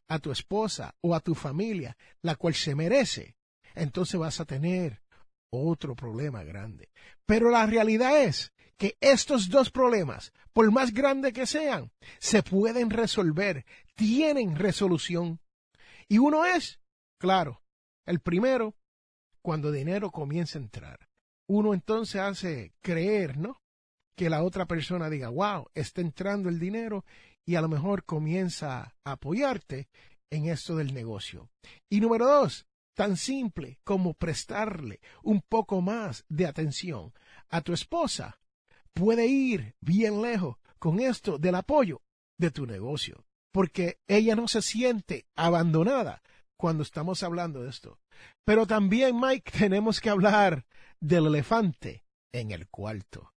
a 0.08 0.20
tu 0.20 0.32
esposa 0.32 0.96
o 1.02 1.16
a 1.16 1.20
tu 1.22 1.34
familia, 1.34 1.98
la 2.22 2.36
cual 2.36 2.54
se 2.54 2.76
merece, 2.76 3.36
entonces 3.74 4.20
vas 4.20 4.40
a 4.40 4.46
tener 4.46 5.02
otro 5.50 5.96
problema 5.96 6.44
grande. 6.44 6.90
Pero 7.26 7.50
la 7.50 7.66
realidad 7.66 8.22
es 8.22 8.54
que 8.78 8.98
estos 9.02 9.50
dos 9.50 9.72
problemas, 9.72 10.34
por 10.52 10.72
más 10.72 10.94
grandes 10.94 11.34
que 11.34 11.48
sean, 11.48 11.92
se 12.20 12.44
pueden 12.44 12.90
resolver, 12.90 13.66
tienen 13.96 14.56
resolución. 14.56 15.40
Y 16.08 16.18
uno 16.18 16.46
es, 16.46 16.80
claro, 17.24 17.62
el 18.06 18.20
primero, 18.20 18.76
cuando 19.42 19.72
dinero 19.72 20.12
comienza 20.12 20.60
a 20.60 20.62
entrar 20.62 21.08
uno 21.48 21.74
entonces 21.74 22.20
hace 22.20 22.74
creer, 22.82 23.38
¿no? 23.38 23.62
Que 24.18 24.30
la 24.30 24.44
otra 24.44 24.66
persona 24.66 25.10
diga, 25.10 25.30
wow, 25.30 25.70
está 25.74 26.02
entrando 26.02 26.50
el 26.50 26.60
dinero 26.60 27.06
y 27.46 27.56
a 27.56 27.62
lo 27.62 27.70
mejor 27.70 28.04
comienza 28.04 28.94
a 29.06 29.12
apoyarte 29.14 29.88
en 30.30 30.48
esto 30.48 30.76
del 30.76 30.94
negocio. 30.94 31.50
Y 31.90 32.02
número 32.02 32.28
dos, 32.28 32.66
tan 32.94 33.16
simple 33.16 33.80
como 33.86 34.16
prestarle 34.16 35.00
un 35.24 35.42
poco 35.42 35.80
más 35.80 36.26
de 36.28 36.46
atención 36.46 37.14
a 37.48 37.62
tu 37.62 37.72
esposa 37.72 38.38
puede 38.94 39.28
ir 39.28 39.76
bien 39.80 40.22
lejos 40.22 40.58
con 40.78 41.00
esto 41.00 41.38
del 41.38 41.56
apoyo 41.56 42.02
de 42.38 42.52
tu 42.52 42.66
negocio, 42.66 43.24
porque 43.54 44.00
ella 44.08 44.36
no 44.36 44.50
se 44.50 44.62
siente 44.62 45.26
abandonada 45.38 46.22
cuando 46.64 46.84
estamos 46.84 47.24
hablando 47.24 47.62
de 47.62 47.70
esto. 47.70 48.00
Pero 48.46 48.66
también, 48.66 49.20
Mike, 49.20 49.52
tenemos 49.60 50.00
que 50.00 50.10
hablar 50.10 50.66
del 51.02 51.26
elefante 51.26 52.06
en 52.34 52.52
el 52.52 52.70
cuarto. 52.70 53.34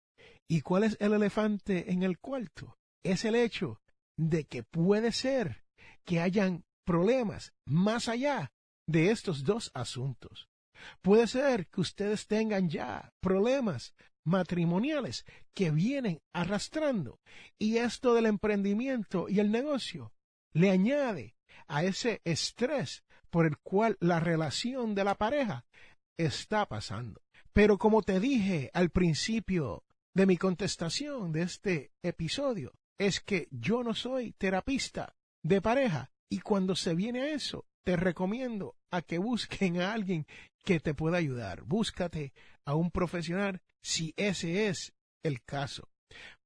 ¿Y 0.46 0.60
cuál 0.60 0.84
es 0.84 0.98
el 1.00 1.14
elefante 1.14 1.90
en 1.90 2.02
el 2.02 2.18
cuarto? 2.18 2.76
Es 3.02 3.24
el 3.24 3.34
hecho 3.34 3.80
de 4.18 4.44
que 4.44 4.62
puede 4.62 5.10
ser 5.10 5.64
que 6.04 6.20
hayan 6.20 6.64
problemas 6.84 7.54
más 7.66 8.08
allá 8.10 8.52
de 8.86 9.10
estos 9.10 9.42
dos 9.42 9.70
asuntos. 9.72 10.50
Puede 11.00 11.26
ser 11.26 11.66
que 11.68 11.80
ustedes 11.80 12.26
tengan 12.26 12.68
ya 12.68 13.10
problemas 13.22 13.94
matrimoniales 14.26 15.24
que 15.54 15.70
vienen 15.70 16.18
arrastrando 16.34 17.20
y 17.58 17.78
esto 17.78 18.12
del 18.12 18.26
emprendimiento 18.26 19.30
y 19.30 19.40
el 19.40 19.50
negocio 19.50 20.12
le 20.52 20.70
añade 20.70 21.34
a 21.66 21.84
ese 21.84 22.20
estrés 22.24 23.03
por 23.34 23.46
el 23.46 23.58
cual 23.58 23.96
la 23.98 24.20
relación 24.20 24.94
de 24.94 25.02
la 25.02 25.16
pareja 25.16 25.64
está 26.16 26.66
pasando. 26.66 27.20
Pero 27.52 27.78
como 27.78 28.00
te 28.00 28.20
dije 28.20 28.70
al 28.72 28.90
principio 28.90 29.82
de 30.14 30.24
mi 30.24 30.36
contestación 30.36 31.32
de 31.32 31.42
este 31.42 31.90
episodio, 32.04 32.74
es 32.96 33.18
que 33.18 33.48
yo 33.50 33.82
no 33.82 33.92
soy 33.92 34.34
terapista 34.38 35.16
de 35.42 35.60
pareja 35.60 36.12
y 36.30 36.38
cuando 36.42 36.76
se 36.76 36.94
viene 36.94 37.22
a 37.22 37.30
eso, 37.32 37.64
te 37.82 37.96
recomiendo 37.96 38.76
a 38.92 39.02
que 39.02 39.18
busquen 39.18 39.80
a 39.80 39.92
alguien 39.92 40.28
que 40.64 40.78
te 40.78 40.94
pueda 40.94 41.18
ayudar. 41.18 41.64
Búscate 41.64 42.32
a 42.64 42.76
un 42.76 42.92
profesional 42.92 43.62
si 43.82 44.14
ese 44.16 44.68
es 44.68 44.92
el 45.24 45.42
caso. 45.42 45.88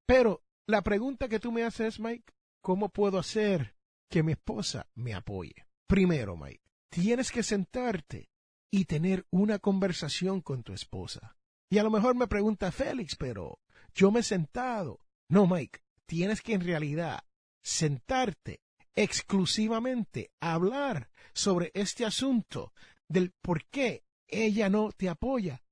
Pero 0.07 0.42
la 0.66 0.80
pregunta 0.80 1.28
que 1.28 1.38
tú 1.38 1.52
me 1.52 1.64
haces, 1.64 2.00
Mike, 2.00 2.33
¿cómo 2.62 2.88
puedo 2.88 3.18
hacer 3.18 3.75
que 4.11 4.23
mi 4.23 4.33
esposa 4.33 4.87
me 4.95 5.12
apoye? 5.12 5.66
Primero, 5.87 6.35
Mike, 6.35 6.68
tienes 6.90 7.30
que 7.30 7.42
sentarte 7.42 8.28
y 8.71 8.85
tener 8.85 9.26
una 9.30 9.59
conversación 9.59 10.40
con 10.40 10.62
tu 10.62 10.73
esposa. 10.73 11.37
Y 11.71 11.78
a 11.78 11.83
lo 11.83 11.90
mejor 11.90 12.14
me 12.14 12.28
pregunta 12.28 12.73
Félix, 12.73 13.16
pero 13.16 13.59
yo 13.95 14.11
me 14.11 14.21
he 14.21 14.23
sentado. 14.23 15.00
No, 15.28 15.47
Mike, 15.47 15.80
tienes 16.07 16.42
que 16.42 16.54
en 16.54 16.62
realidad 16.62 17.25
sentarte 17.62 18.61
exclusivamente 18.95 20.30
a 20.40 20.54
hablar 20.54 21.11
sobre 21.33 21.71
este 21.75 22.04
asunto 22.04 22.73
del 23.09 23.33
por 23.42 23.64
qué 23.66 24.04
ella 24.26 24.68
no 24.68 24.92
te 24.92 25.09
apoya 25.09 25.62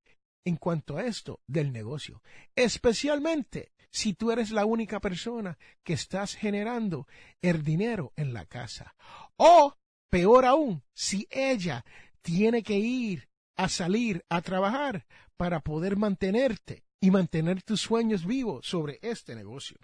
en 0.44 0.56
cuanto 0.56 0.96
a 0.96 1.04
esto 1.04 1.40
del 1.46 1.72
negocio. 1.72 2.22
Especialmente 2.54 3.72
si 3.90 4.14
tú 4.14 4.30
eres 4.30 4.50
la 4.50 4.64
única 4.64 5.00
persona 5.00 5.58
que 5.82 5.94
estás 5.94 6.34
generando 6.34 7.06
el 7.42 7.64
dinero 7.64 8.12
en 8.16 8.32
la 8.32 8.44
casa. 8.44 8.94
O, 9.36 9.74
peor 10.10 10.44
aún, 10.44 10.82
si 10.94 11.26
ella 11.30 11.84
tiene 12.22 12.62
que 12.62 12.78
ir 12.78 13.28
a 13.56 13.68
salir 13.68 14.24
a 14.28 14.42
trabajar 14.42 15.06
para 15.36 15.60
poder 15.60 15.96
mantenerte 15.96 16.84
y 17.00 17.10
mantener 17.10 17.62
tus 17.62 17.80
sueños 17.80 18.26
vivos 18.26 18.66
sobre 18.66 18.98
este 19.02 19.34
negocio. 19.34 19.78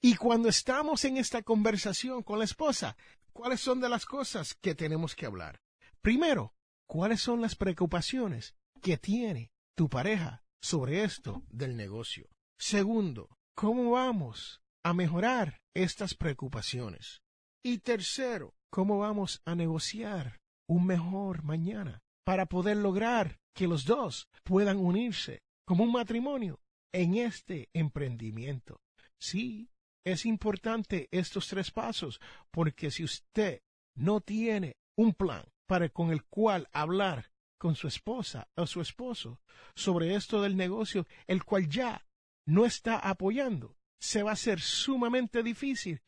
Y 0.00 0.16
cuando 0.16 0.48
estamos 0.48 1.04
en 1.04 1.16
esta 1.16 1.42
conversación 1.42 2.22
con 2.22 2.38
la 2.38 2.44
esposa, 2.44 2.96
¿cuáles 3.32 3.60
son 3.60 3.80
de 3.80 3.88
las 3.88 4.04
cosas 4.04 4.54
que 4.54 4.74
tenemos 4.74 5.14
que 5.14 5.26
hablar? 5.26 5.60
Primero, 6.00 6.54
¿cuáles 6.86 7.20
son 7.20 7.40
las 7.40 7.54
preocupaciones 7.54 8.54
que 8.80 8.96
tiene 8.96 9.52
tu 9.74 9.88
pareja 9.88 10.42
sobre 10.60 11.04
esto 11.04 11.42
del 11.50 11.76
negocio. 11.76 12.28
Segundo, 12.58 13.28
¿cómo 13.54 13.92
vamos 13.92 14.60
a 14.84 14.92
mejorar 14.92 15.60
estas 15.74 16.14
preocupaciones? 16.14 17.22
Y 17.64 17.78
tercero, 17.78 18.54
¿cómo 18.70 18.98
vamos 18.98 19.40
a 19.44 19.54
negociar 19.54 20.40
un 20.68 20.84
mejor 20.84 21.44
mañana 21.44 22.00
para 22.24 22.46
poder 22.46 22.76
lograr 22.78 23.38
que 23.54 23.68
los 23.68 23.84
dos 23.84 24.26
puedan 24.42 24.78
unirse 24.78 25.42
como 25.64 25.84
un 25.84 25.92
matrimonio 25.92 26.58
en 26.92 27.14
este 27.14 27.68
emprendimiento? 27.72 28.80
Sí, 29.20 29.70
es 30.04 30.26
importante 30.26 31.06
estos 31.12 31.46
tres 31.46 31.70
pasos 31.70 32.20
porque 32.50 32.90
si 32.90 33.04
usted 33.04 33.60
no 33.94 34.20
tiene 34.20 34.74
un 34.96 35.14
plan 35.14 35.44
para 35.68 35.88
con 35.88 36.10
el 36.10 36.24
cual 36.24 36.68
hablar 36.72 37.30
con 37.58 37.76
su 37.76 37.86
esposa 37.86 38.48
o 38.56 38.66
su 38.66 38.80
esposo 38.80 39.38
sobre 39.76 40.16
esto 40.16 40.42
del 40.42 40.56
negocio, 40.56 41.06
el 41.28 41.44
cual 41.44 41.68
ya 41.68 42.04
no 42.44 42.66
está 42.66 42.98
apoyando, 42.98 43.76
se 44.00 44.24
va 44.24 44.32
a 44.32 44.36
ser 44.36 44.60
sumamente 44.60 45.44
difícil 45.44 46.02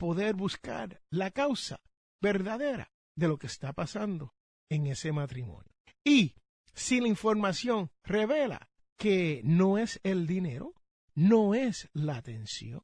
poder 0.00 0.34
buscar 0.34 1.02
la 1.10 1.30
causa 1.30 1.82
verdadera 2.22 2.90
de 3.14 3.28
lo 3.28 3.36
que 3.36 3.46
está 3.46 3.74
pasando 3.74 4.32
en 4.70 4.86
ese 4.86 5.12
matrimonio. 5.12 5.70
Y 6.02 6.36
si 6.72 7.02
la 7.02 7.08
información 7.08 7.90
revela 8.02 8.70
que 8.98 9.42
no 9.44 9.76
es 9.76 10.00
el 10.02 10.26
dinero, 10.26 10.72
no 11.14 11.54
es 11.54 11.90
la 11.92 12.16
atención, 12.16 12.82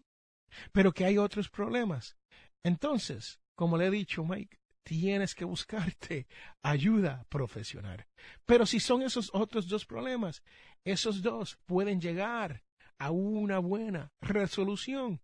pero 0.73 0.93
que 0.93 1.07
hay 1.07 1.17
otros 1.17 1.49
problemas, 1.49 2.19
entonces, 2.63 3.41
como 3.55 3.79
le 3.79 3.87
he 3.87 3.91
dicho, 3.91 4.23
Mike, 4.23 4.59
tienes 4.85 5.35
que 5.35 5.47
buscarte 5.47 6.27
ayuda 6.63 7.25
profesional. 7.31 8.07
Pero 8.45 8.67
si 8.67 8.79
son 8.79 9.01
esos 9.01 9.31
otros 9.33 9.69
dos 9.69 9.87
problemas, 9.87 10.43
esos 10.85 11.23
dos 11.23 11.59
pueden 11.65 11.99
llegar 11.99 12.63
a 12.99 13.11
una 13.11 13.59
buena 13.59 14.13
resolución 14.21 15.23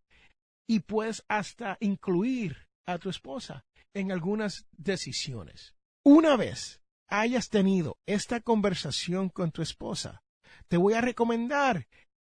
y 0.67 0.81
puedes 0.81 1.25
hasta 1.29 1.77
incluir 1.81 2.69
a 2.87 2.99
tu 2.99 3.11
esposa 3.11 3.65
en 3.95 4.13
algunas 4.13 4.67
decisiones. 4.73 5.75
Una 6.05 6.37
vez 6.37 6.81
hayas 7.09 7.49
tenido 7.49 7.99
esta 8.07 8.41
conversación 8.41 9.29
con 9.29 9.53
tu 9.53 9.63
esposa, 9.63 10.23
te 10.69 10.77
voy 10.77 10.95
a 10.95 11.01
recomendar 11.01 11.87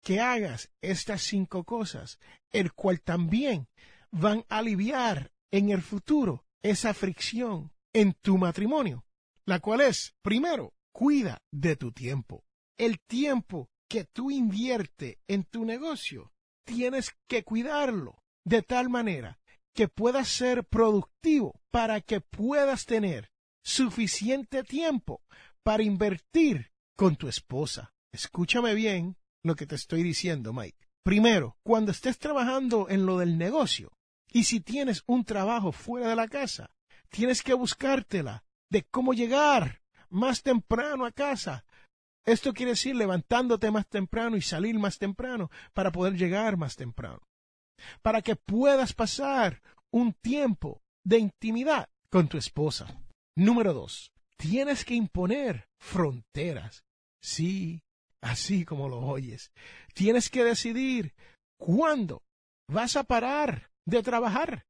que 0.02 0.20
hagas 0.20 0.70
estas 0.82 1.22
cinco 1.22 1.64
cosas, 1.64 2.18
el 2.52 2.72
cual 2.72 3.00
también 3.00 3.68
van 4.10 4.44
a 4.48 4.58
aliviar 4.58 5.32
en 5.50 5.70
el 5.70 5.82
futuro 5.82 6.44
esa 6.62 6.94
fricción 6.94 7.72
en 7.92 8.12
tu 8.14 8.36
matrimonio, 8.36 9.06
la 9.46 9.60
cual 9.60 9.80
es, 9.80 10.14
primero, 10.22 10.74
cuida 10.92 11.38
de 11.50 11.76
tu 11.76 11.92
tiempo. 11.92 12.44
El 12.76 13.00
tiempo 13.00 13.70
que 13.88 14.04
tú 14.04 14.30
invierte 14.30 15.18
en 15.28 15.44
tu 15.44 15.64
negocio, 15.64 16.32
tienes 16.64 17.14
que 17.26 17.44
cuidarlo 17.44 18.22
de 18.44 18.62
tal 18.62 18.88
manera 18.88 19.38
que 19.74 19.88
puedas 19.88 20.28
ser 20.28 20.64
productivo 20.64 21.60
para 21.70 22.00
que 22.00 22.20
puedas 22.20 22.86
tener 22.86 23.30
suficiente 23.62 24.62
tiempo 24.62 25.22
para 25.62 25.82
invertir 25.82 26.70
con 26.96 27.16
tu 27.16 27.28
esposa. 27.28 27.92
Escúchame 28.12 28.74
bien 28.74 29.16
lo 29.42 29.56
que 29.56 29.66
te 29.66 29.74
estoy 29.74 30.02
diciendo, 30.02 30.52
Mike. 30.52 30.78
Primero, 31.02 31.56
cuando 31.62 31.90
estés 31.90 32.18
trabajando 32.18 32.88
en 32.88 33.04
lo 33.04 33.18
del 33.18 33.36
negocio, 33.36 33.92
y 34.30 34.44
si 34.44 34.60
tienes 34.60 35.02
un 35.06 35.24
trabajo 35.24 35.72
fuera 35.72 36.08
de 36.08 36.16
la 36.16 36.28
casa, 36.28 36.74
tienes 37.08 37.42
que 37.42 37.54
buscártela 37.54 38.44
de 38.70 38.84
cómo 38.84 39.14
llegar 39.14 39.82
más 40.08 40.42
temprano 40.42 41.04
a 41.06 41.12
casa. 41.12 41.64
Esto 42.26 42.54
quiere 42.54 42.72
decir 42.72 42.96
levantándote 42.96 43.70
más 43.70 43.86
temprano 43.86 44.36
y 44.36 44.42
salir 44.42 44.78
más 44.78 44.98
temprano 44.98 45.50
para 45.72 45.92
poder 45.92 46.14
llegar 46.14 46.56
más 46.56 46.76
temprano. 46.76 47.20
Para 48.02 48.22
que 48.22 48.36
puedas 48.36 48.94
pasar 48.94 49.60
un 49.92 50.14
tiempo 50.14 50.80
de 51.04 51.18
intimidad 51.18 51.88
con 52.10 52.28
tu 52.28 52.38
esposa. 52.38 52.86
Número 53.36 53.74
dos, 53.74 54.12
tienes 54.38 54.84
que 54.84 54.94
imponer 54.94 55.68
fronteras. 55.78 56.84
Sí, 57.22 57.82
así 58.22 58.64
como 58.64 58.88
lo 58.88 59.00
oyes. 59.00 59.52
Tienes 59.92 60.30
que 60.30 60.44
decidir 60.44 61.14
cuándo 61.58 62.22
vas 62.68 62.96
a 62.96 63.04
parar 63.04 63.70
de 63.86 64.02
trabajar. 64.02 64.66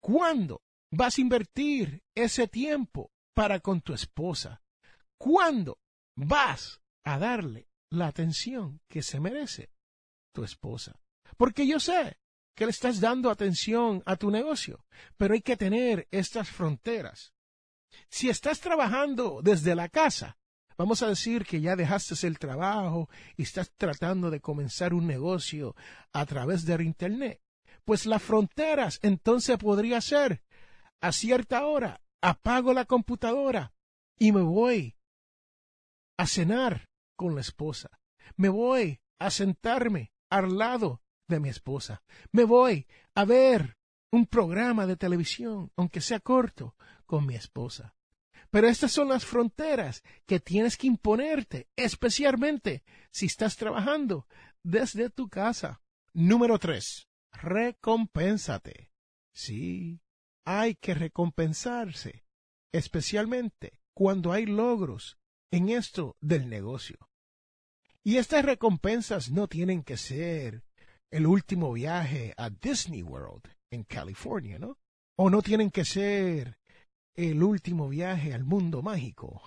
¿Cuándo 0.00 0.62
vas 0.92 1.18
a 1.18 1.20
invertir 1.20 2.02
ese 2.14 2.46
tiempo 2.48 3.10
para 3.34 3.60
con 3.60 3.80
tu 3.80 3.92
esposa? 3.94 4.60
¿Cuándo 5.18 5.78
vas 6.16 6.81
a 7.04 7.18
darle 7.18 7.68
la 7.90 8.06
atención 8.06 8.80
que 8.88 9.02
se 9.02 9.20
merece 9.20 9.70
tu 10.32 10.44
esposa? 10.44 11.00
Porque 11.36 11.66
yo 11.66 11.80
sé 11.80 12.18
que 12.54 12.66
le 12.66 12.70
estás 12.70 13.00
dando 13.00 13.30
atención 13.30 14.02
a 14.06 14.16
tu 14.16 14.30
negocio, 14.30 14.84
pero 15.16 15.34
hay 15.34 15.40
que 15.40 15.56
tener 15.56 16.06
estas 16.10 16.48
fronteras. 16.50 17.32
Si 18.08 18.28
estás 18.28 18.60
trabajando 18.60 19.40
desde 19.42 19.74
la 19.74 19.88
casa, 19.88 20.38
vamos 20.76 21.02
a 21.02 21.08
decir 21.08 21.44
que 21.44 21.60
ya 21.60 21.76
dejaste 21.76 22.26
el 22.26 22.38
trabajo 22.38 23.08
y 23.36 23.42
estás 23.42 23.72
tratando 23.76 24.30
de 24.30 24.40
comenzar 24.40 24.94
un 24.94 25.06
negocio 25.06 25.74
a 26.12 26.26
través 26.26 26.64
de 26.64 26.82
Internet, 26.82 27.40
pues 27.84 28.06
las 28.06 28.22
fronteras 28.22 28.98
entonces 29.02 29.56
podría 29.58 30.00
ser 30.00 30.42
a 31.00 31.12
cierta 31.12 31.66
hora 31.66 32.00
apago 32.20 32.72
la 32.72 32.84
computadora 32.84 33.74
y 34.18 34.32
me 34.32 34.42
voy 34.42 34.96
a 36.16 36.26
cenar 36.26 36.88
con 37.22 37.36
la 37.36 37.40
esposa. 37.40 37.88
Me 38.34 38.48
voy 38.48 39.00
a 39.20 39.30
sentarme 39.30 40.12
al 40.28 40.58
lado 40.58 41.02
de 41.28 41.38
mi 41.38 41.50
esposa. 41.50 42.02
Me 42.32 42.42
voy 42.42 42.88
a 43.14 43.24
ver 43.24 43.78
un 44.10 44.26
programa 44.26 44.86
de 44.86 44.96
televisión, 44.96 45.70
aunque 45.76 46.00
sea 46.00 46.18
corto, 46.18 46.74
con 47.06 47.24
mi 47.24 47.36
esposa. 47.36 47.94
Pero 48.50 48.66
estas 48.66 48.90
son 48.90 49.08
las 49.10 49.24
fronteras 49.24 50.02
que 50.26 50.40
tienes 50.40 50.76
que 50.76 50.88
imponerte, 50.88 51.68
especialmente 51.76 52.82
si 53.12 53.26
estás 53.26 53.56
trabajando 53.56 54.26
desde 54.64 55.08
tu 55.08 55.28
casa. 55.28 55.80
Número 56.12 56.58
tres 56.58 57.06
recompénsate. 57.30 58.90
Sí, 59.32 60.00
hay 60.44 60.74
que 60.74 60.92
recompensarse, 60.94 62.24
especialmente 62.72 63.78
cuando 63.94 64.32
hay 64.32 64.44
logros 64.44 65.20
en 65.52 65.68
esto 65.68 66.16
del 66.20 66.48
negocio. 66.48 66.98
Y 68.04 68.16
estas 68.16 68.44
recompensas 68.44 69.30
no 69.30 69.46
tienen 69.48 69.84
que 69.84 69.96
ser 69.96 70.64
el 71.10 71.26
último 71.26 71.72
viaje 71.72 72.34
a 72.36 72.50
Disney 72.50 73.02
World 73.02 73.42
en 73.70 73.84
California, 73.84 74.58
¿no? 74.58 74.78
O 75.16 75.30
no 75.30 75.42
tienen 75.42 75.70
que 75.70 75.84
ser 75.84 76.58
el 77.14 77.42
último 77.42 77.88
viaje 77.88 78.34
al 78.34 78.44
mundo 78.44 78.82
mágico 78.82 79.42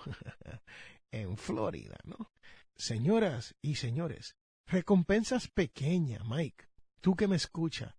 en 1.10 1.36
Florida, 1.36 1.98
¿no? 2.04 2.32
Señoras 2.76 3.54
y 3.60 3.74
señores, 3.74 4.36
recompensas 4.66 5.48
pequeñas, 5.48 6.24
Mike, 6.24 6.66
tú 7.00 7.14
que 7.14 7.28
me 7.28 7.36
escuchas, 7.36 7.94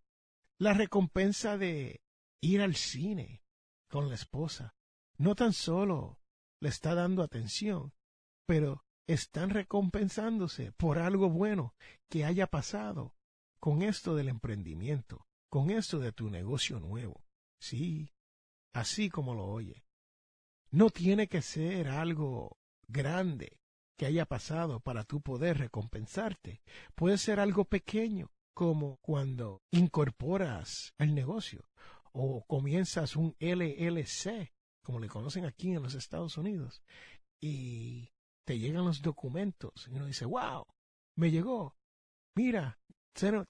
la 0.60 0.74
recompensa 0.74 1.58
de 1.58 2.02
ir 2.41 2.62
al 2.62 2.76
cine 2.76 3.43
con 3.89 4.10
la 4.10 4.15
esposa, 4.15 4.76
no 5.17 5.36
tan 5.36 5.54
solo 5.54 6.20
le 6.62 6.70
está 6.70 6.96
dando 6.96 7.22
atención, 7.22 7.93
pero 8.46 8.87
están 9.08 9.50
recompensándose 9.50 10.74
por 10.74 11.00
algo 11.00 11.30
bueno 11.30 11.74
que 12.10 12.26
haya 12.26 12.48
pasado 12.48 13.15
con 13.60 13.82
esto 13.82 14.15
del 14.15 14.28
emprendimiento, 14.28 15.26
con 15.50 15.72
esto 15.72 16.00
de 16.00 16.12
tu 16.12 16.30
negocio 16.30 16.80
nuevo. 16.80 17.24
Sí, 17.60 18.13
así 18.74 19.10
como 19.10 19.34
lo 19.34 19.46
oye. 19.46 19.86
No 20.70 20.89
tiene 20.89 21.28
que 21.28 21.41
ser 21.41 21.88
algo 21.88 22.58
grande 22.88 23.60
que 23.98 24.06
haya 24.06 24.26
pasado 24.26 24.82
para 24.82 25.04
tú 25.04 25.22
poder 25.22 25.58
recompensarte. 25.58 26.62
Puede 26.93 27.17
ser 27.17 27.39
algo 27.39 27.65
pequeño, 27.65 28.32
como 28.54 28.98
cuando 28.98 29.63
incorporas 29.72 30.93
el 30.98 31.15
negocio 31.15 31.70
o 32.12 32.43
comienzas 32.46 33.15
un 33.15 33.36
LLC, 33.39 34.52
como 34.84 35.00
le 35.00 35.08
conocen 35.08 35.46
aquí 35.46 35.72
en 35.72 35.84
los 35.84 35.93
Estados 35.93 36.38
Unidos, 36.38 36.82
y 37.39 38.12
te 38.48 38.58
llegan 38.58 38.86
los 38.86 39.02
documentos 39.02 39.90
y 39.90 39.96
uno 39.96 40.06
dice, 40.06 40.24
wow, 40.24 40.66
me 41.18 41.30
llegó, 41.32 41.76
mira, 42.34 42.80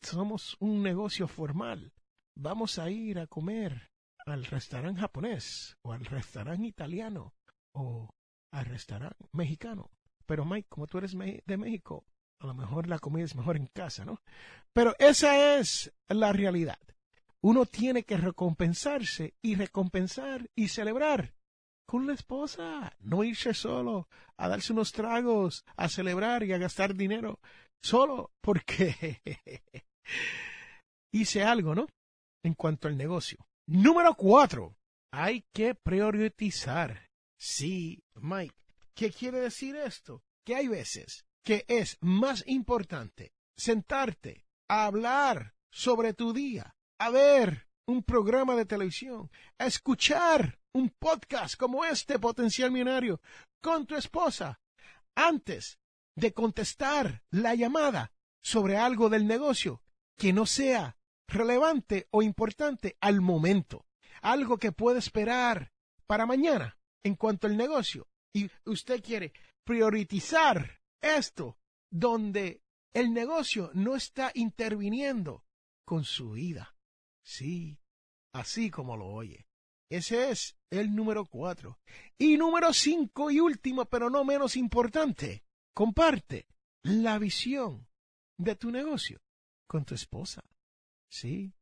somos 0.02 0.58
un 0.60 0.82
negocio 0.82 1.28
formal, 1.28 1.94
vamos 2.36 2.80
a 2.80 2.90
ir 2.90 3.20
a 3.20 3.28
comer 3.28 3.92
al 4.26 4.44
restaurante 4.46 5.00
japonés 5.00 5.78
o 5.84 5.94
al 5.94 6.04
restaurante 6.04 6.66
italiano 6.66 7.36
o 7.76 8.10
al 8.52 8.66
restaurante 8.66 9.24
mexicano. 9.34 9.92
Pero 10.26 10.46
Mike, 10.46 10.68
como 10.68 10.88
tú 10.88 10.98
eres 10.98 11.16
de 11.16 11.58
México, 11.58 12.04
a 12.40 12.48
lo 12.48 12.56
mejor 12.56 12.88
la 12.88 12.98
comida 12.98 13.26
es 13.26 13.36
mejor 13.36 13.56
en 13.56 13.68
casa, 13.68 14.04
¿no? 14.04 14.24
Pero 14.74 14.96
esa 14.98 15.60
es 15.60 15.94
la 16.10 16.34
realidad. 16.34 16.80
Uno 17.42 17.68
tiene 17.68 18.02
que 18.02 18.18
recompensarse 18.18 19.36
y 19.44 19.54
recompensar 19.54 20.50
y 20.56 20.70
celebrar 20.70 21.36
con 21.88 22.06
la 22.06 22.14
esposa, 22.14 22.96
no 23.00 23.24
irse 23.24 23.54
solo 23.54 24.10
a 24.36 24.50
darse 24.50 24.74
unos 24.74 24.92
tragos, 24.92 25.66
a 25.78 25.88
celebrar 25.88 26.44
y 26.44 26.52
a 26.52 26.58
gastar 26.58 26.94
dinero, 26.94 27.40
solo 27.82 28.32
porque 28.42 29.22
hice 31.12 31.44
algo, 31.44 31.74
¿no? 31.74 31.88
En 32.44 32.54
cuanto 32.54 32.88
al 32.88 32.98
negocio. 32.98 33.48
Número 33.68 34.16
cuatro, 34.16 34.78
hay 35.12 35.46
que 35.54 35.76
priorizar. 35.76 37.10
Sí, 37.40 38.04
Mike, 38.16 38.56
¿qué 38.94 39.12
quiere 39.12 39.40
decir 39.40 39.76
esto? 39.76 40.24
Que 40.46 40.56
hay 40.56 40.68
veces 40.68 41.26
que 41.44 41.64
es 41.70 41.98
más 42.02 42.44
importante 42.48 43.32
sentarte 43.58 44.46
a 44.70 44.86
hablar 44.86 45.56
sobre 45.72 46.14
tu 46.14 46.34
día, 46.34 46.76
a 47.00 47.10
ver 47.10 47.67
un 47.88 48.04
programa 48.04 48.56
de 48.56 48.66
televisión, 48.66 49.32
escuchar 49.58 50.60
un 50.74 50.90
podcast 50.90 51.56
como 51.58 51.86
este 51.86 52.20
potencial 52.20 52.70
millonario 52.70 53.22
con 53.62 53.86
tu 53.88 53.96
esposa 53.96 54.60
antes 55.16 55.80
de 56.16 56.34
contestar 56.34 57.24
la 57.32 57.56
llamada 57.56 58.12
sobre 58.44 58.78
algo 58.78 59.10
del 59.10 59.26
negocio 59.26 59.82
que 60.18 60.34
no 60.34 60.46
sea 60.46 60.98
relevante 61.28 62.08
o 62.12 62.22
importante 62.22 62.98
al 63.02 63.22
momento, 63.22 63.86
algo 64.22 64.58
que 64.58 64.72
puede 64.72 65.00
esperar 65.00 65.72
para 66.06 66.26
mañana 66.26 66.78
en 67.04 67.16
cuanto 67.16 67.48
al 67.48 67.56
negocio 67.56 68.08
y 68.34 68.50
usted 68.66 69.02
quiere 69.02 69.34
priorizar 69.64 70.82
esto 71.02 71.58
donde 71.90 72.62
el 72.94 73.14
negocio 73.14 73.72
no 73.74 73.96
está 73.96 74.32
interviniendo 74.34 75.44
con 75.86 76.04
su 76.04 76.32
vida. 76.32 76.77
Sí, 77.28 77.78
así 78.34 78.72
como 78.72 78.96
lo 78.96 79.08
oye. 79.08 79.48
Ese 79.90 80.32
es 80.32 80.58
el 80.70 80.96
número 80.96 81.26
cuatro. 81.26 81.78
Y 82.18 82.38
número 82.38 82.72
cinco 82.72 83.30
y 83.30 83.42
último, 83.42 83.86
pero 83.86 84.10
no 84.10 84.24
menos 84.24 84.56
importante, 84.56 85.44
comparte 85.74 86.48
la 86.84 87.20
visión 87.20 87.90
de 88.38 88.56
tu 88.56 88.72
negocio 88.72 89.20
con 89.68 89.84
tu 89.84 89.94
esposa. 89.94 90.42
Sí, 91.12 91.54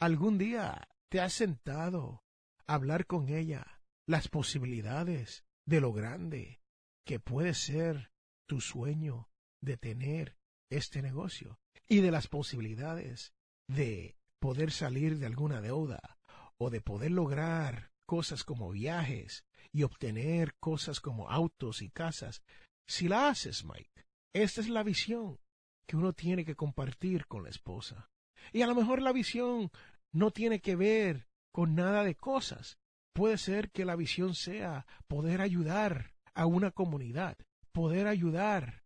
algún 0.00 0.38
día 0.38 0.88
te 1.08 1.20
has 1.20 1.34
sentado 1.34 2.24
a 2.66 2.74
hablar 2.74 3.06
con 3.06 3.28
ella 3.28 3.80
las 4.08 4.26
posibilidades 4.26 5.44
de 5.66 5.80
lo 5.80 5.92
grande 5.92 6.60
que 7.06 7.20
puede 7.20 7.54
ser 7.54 8.10
tu 8.48 8.60
sueño 8.60 9.28
de 9.60 9.76
tener 9.76 10.36
este 10.68 11.00
negocio 11.00 11.60
y 11.88 12.00
de 12.00 12.10
las 12.10 12.26
posibilidades 12.26 13.32
de 13.68 14.16
poder 14.42 14.72
salir 14.72 15.20
de 15.20 15.26
alguna 15.26 15.60
deuda 15.60 16.18
o 16.58 16.68
de 16.68 16.80
poder 16.80 17.12
lograr 17.12 17.92
cosas 18.06 18.42
como 18.42 18.72
viajes 18.72 19.44
y 19.70 19.84
obtener 19.84 20.56
cosas 20.56 20.98
como 20.98 21.30
autos 21.30 21.80
y 21.80 21.90
casas, 21.90 22.42
si 22.84 23.06
la 23.06 23.28
haces, 23.28 23.64
Mike, 23.64 24.04
esta 24.34 24.60
es 24.60 24.68
la 24.68 24.82
visión 24.82 25.38
que 25.86 25.96
uno 25.96 26.12
tiene 26.12 26.44
que 26.44 26.56
compartir 26.56 27.28
con 27.28 27.44
la 27.44 27.50
esposa. 27.50 28.10
Y 28.52 28.62
a 28.62 28.66
lo 28.66 28.74
mejor 28.74 29.00
la 29.00 29.12
visión 29.12 29.70
no 30.10 30.32
tiene 30.32 30.60
que 30.60 30.74
ver 30.74 31.28
con 31.52 31.76
nada 31.76 32.02
de 32.02 32.16
cosas. 32.16 32.80
Puede 33.14 33.38
ser 33.38 33.70
que 33.70 33.84
la 33.84 33.94
visión 33.94 34.34
sea 34.34 34.86
poder 35.06 35.40
ayudar 35.40 36.14
a 36.34 36.46
una 36.46 36.72
comunidad, 36.72 37.38
poder 37.70 38.08
ayudar 38.08 38.82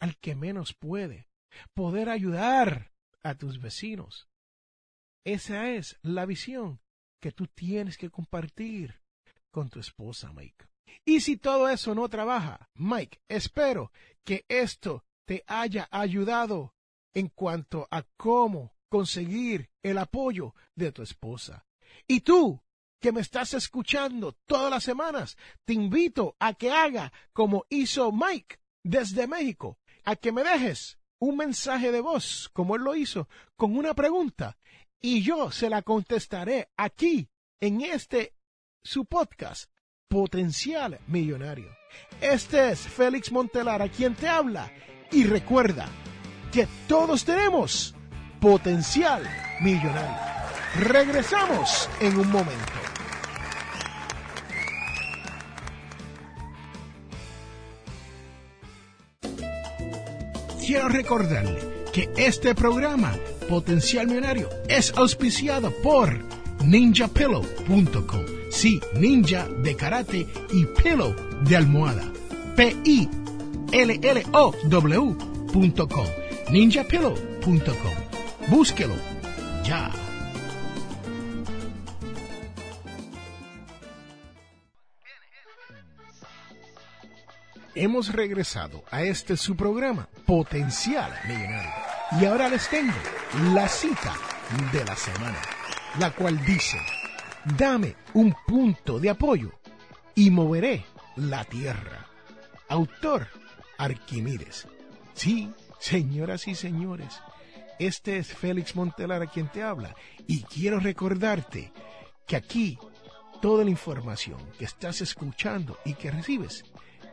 al 0.00 0.16
que 0.16 0.34
menos 0.34 0.72
puede, 0.72 1.28
poder 1.74 2.08
ayudar 2.08 2.90
a 3.22 3.34
tus 3.34 3.60
vecinos. 3.60 4.30
Esa 5.24 5.70
es 5.70 5.98
la 6.02 6.26
visión 6.26 6.80
que 7.20 7.32
tú 7.32 7.46
tienes 7.46 7.98
que 7.98 8.10
compartir 8.10 9.00
con 9.50 9.68
tu 9.68 9.80
esposa, 9.80 10.32
Mike. 10.32 10.66
Y 11.04 11.20
si 11.20 11.36
todo 11.36 11.68
eso 11.68 11.94
no 11.94 12.08
trabaja, 12.08 12.68
Mike, 12.74 13.20
espero 13.28 13.92
que 14.24 14.44
esto 14.48 15.04
te 15.26 15.44
haya 15.46 15.88
ayudado 15.90 16.74
en 17.14 17.28
cuanto 17.28 17.88
a 17.90 18.02
cómo 18.16 18.74
conseguir 18.88 19.70
el 19.82 19.98
apoyo 19.98 20.54
de 20.74 20.92
tu 20.92 21.02
esposa. 21.02 21.66
Y 22.06 22.20
tú, 22.20 22.62
que 23.00 23.12
me 23.12 23.20
estás 23.20 23.54
escuchando 23.54 24.32
todas 24.46 24.70
las 24.70 24.84
semanas, 24.84 25.36
te 25.64 25.72
invito 25.72 26.36
a 26.38 26.54
que 26.54 26.70
haga 26.70 27.12
como 27.32 27.64
hizo 27.68 28.12
Mike 28.12 28.58
desde 28.82 29.26
México, 29.26 29.78
a 30.04 30.16
que 30.16 30.32
me 30.32 30.42
dejes 30.42 30.98
un 31.20 31.36
mensaje 31.36 31.92
de 31.92 32.00
voz, 32.00 32.48
como 32.52 32.76
él 32.76 32.82
lo 32.82 32.94
hizo, 32.94 33.28
con 33.56 33.76
una 33.76 33.94
pregunta, 33.94 34.56
y 35.00 35.22
yo 35.22 35.50
se 35.50 35.70
la 35.70 35.82
contestaré 35.82 36.68
aquí, 36.76 37.28
en 37.60 37.80
este, 37.80 38.34
su 38.82 39.04
podcast, 39.04 39.70
Potencial 40.08 40.98
Millonario. 41.06 41.76
Este 42.20 42.70
es 42.70 42.80
Félix 42.80 43.30
Montelara 43.32 43.88
quien 43.88 44.14
te 44.14 44.28
habla, 44.28 44.70
y 45.10 45.24
recuerda 45.24 45.88
que 46.52 46.68
todos 46.86 47.24
tenemos 47.24 47.94
potencial 48.40 49.22
millonario. 49.60 50.16
Regresamos 50.80 51.88
en 52.00 52.18
un 52.18 52.30
momento. 52.30 52.72
Quiero 60.60 60.88
recordarle 60.90 61.86
que 61.92 62.10
este 62.16 62.54
programa, 62.54 63.16
Potencial 63.48 64.06
Millonario, 64.06 64.48
es 64.68 64.92
auspiciado 64.96 65.72
por 65.82 66.16
ninjapillow.com. 66.64 68.24
Sí, 68.50 68.80
ninja 68.94 69.48
de 69.48 69.74
karate 69.74 70.26
y 70.52 70.66
pillow 70.80 71.14
de 71.42 71.56
almohada. 71.56 72.04
P-I-L-L-O-W.com. 72.56 73.16
ninjapillow.com 76.50 78.08
Búsquelo 78.48 78.94
ya. 79.64 79.90
Hemos 87.74 88.12
regresado 88.12 88.82
a 88.90 89.02
este 89.02 89.36
su 89.36 89.54
programa, 89.54 90.08
Potencial 90.26 91.12
Millonario. 91.28 91.87
Y 92.12 92.24
ahora 92.24 92.48
les 92.48 92.68
tengo 92.70 92.94
la 93.52 93.68
cita 93.68 94.14
de 94.72 94.82
la 94.84 94.96
semana, 94.96 95.38
la 95.98 96.10
cual 96.10 96.42
dice, 96.44 96.78
dame 97.44 97.96
un 98.14 98.34
punto 98.46 98.98
de 98.98 99.10
apoyo 99.10 99.52
y 100.14 100.30
moveré 100.30 100.86
la 101.16 101.44
tierra. 101.44 102.06
Autor 102.70 103.28
Arquímedes. 103.76 104.66
Sí, 105.12 105.52
señoras 105.78 106.48
y 106.48 106.54
señores, 106.54 107.20
este 107.78 108.16
es 108.16 108.28
Félix 108.34 108.74
Montelar 108.74 109.22
a 109.22 109.26
quien 109.26 109.48
te 109.48 109.62
habla 109.62 109.94
y 110.26 110.42
quiero 110.44 110.80
recordarte 110.80 111.72
que 112.26 112.36
aquí 112.36 112.78
toda 113.42 113.64
la 113.64 113.70
información 113.70 114.38
que 114.58 114.64
estás 114.64 115.02
escuchando 115.02 115.78
y 115.84 115.94
que 115.94 116.10
recibes 116.10 116.64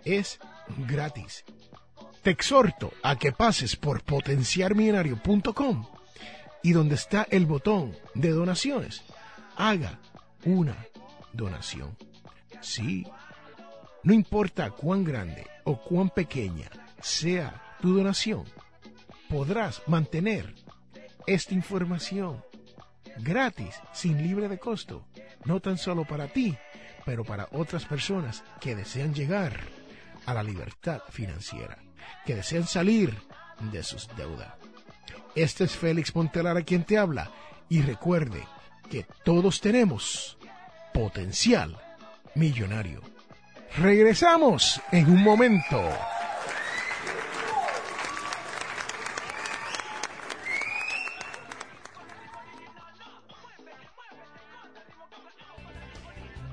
es 0.06 0.40
gratis. 0.88 1.44
Te 2.26 2.32
exhorto 2.32 2.92
a 3.04 3.18
que 3.18 3.32
pases 3.32 3.76
por 3.76 4.02
potenciarmillonario.com 4.02 5.86
y 6.64 6.72
donde 6.72 6.96
está 6.96 7.28
el 7.30 7.46
botón 7.46 7.96
de 8.16 8.32
donaciones, 8.32 9.04
haga 9.56 10.00
una 10.44 10.76
donación. 11.34 11.96
Sí, 12.62 13.06
no 14.02 14.12
importa 14.12 14.72
cuán 14.72 15.04
grande 15.04 15.46
o 15.66 15.80
cuán 15.80 16.10
pequeña 16.10 16.68
sea 17.00 17.62
tu 17.80 17.96
donación, 17.96 18.46
podrás 19.30 19.84
mantener 19.86 20.56
esta 21.28 21.54
información 21.54 22.44
gratis, 23.20 23.80
sin 23.94 24.18
libre 24.24 24.50
de 24.50 24.58
costo, 24.58 25.06
no 25.44 25.60
tan 25.60 25.78
solo 25.78 26.06
para 26.06 26.28
ti, 26.28 26.58
pero 27.06 27.24
para 27.24 27.48
otras 27.52 27.86
personas 27.86 28.44
que 28.60 28.76
desean 28.76 29.14
llegar 29.14 29.60
a 30.26 30.34
la 30.34 30.42
libertad 30.42 31.04
financiera, 31.12 31.78
que 32.26 32.36
desean 32.36 32.65
salir 32.65 33.18
de 33.60 33.84
sus 33.84 34.08
deudas. 34.15 34.54
Este 35.36 35.65
es 35.65 35.76
Félix 35.76 36.15
Montelar 36.15 36.58
a 36.58 36.63
quien 36.63 36.84
te 36.84 36.98
habla 36.98 37.30
y 37.70 37.82
recuerde 37.82 38.44
que 38.89 39.06
todos 39.24 39.60
tenemos 39.60 40.38
potencial 40.94 41.78
millonario. 42.36 43.02
Regresamos 43.78 44.82
en 44.91 45.12
un 45.12 45.22
momento. 45.22 45.82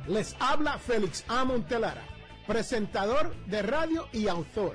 Les 0.09 0.35
habla 0.41 0.79
Félix 0.79 1.25
A. 1.29 1.45
Montelara, 1.45 2.03
presentador 2.47 3.35
de 3.47 3.62
radio 3.62 4.09
y 4.12 4.27
autor. 4.27 4.75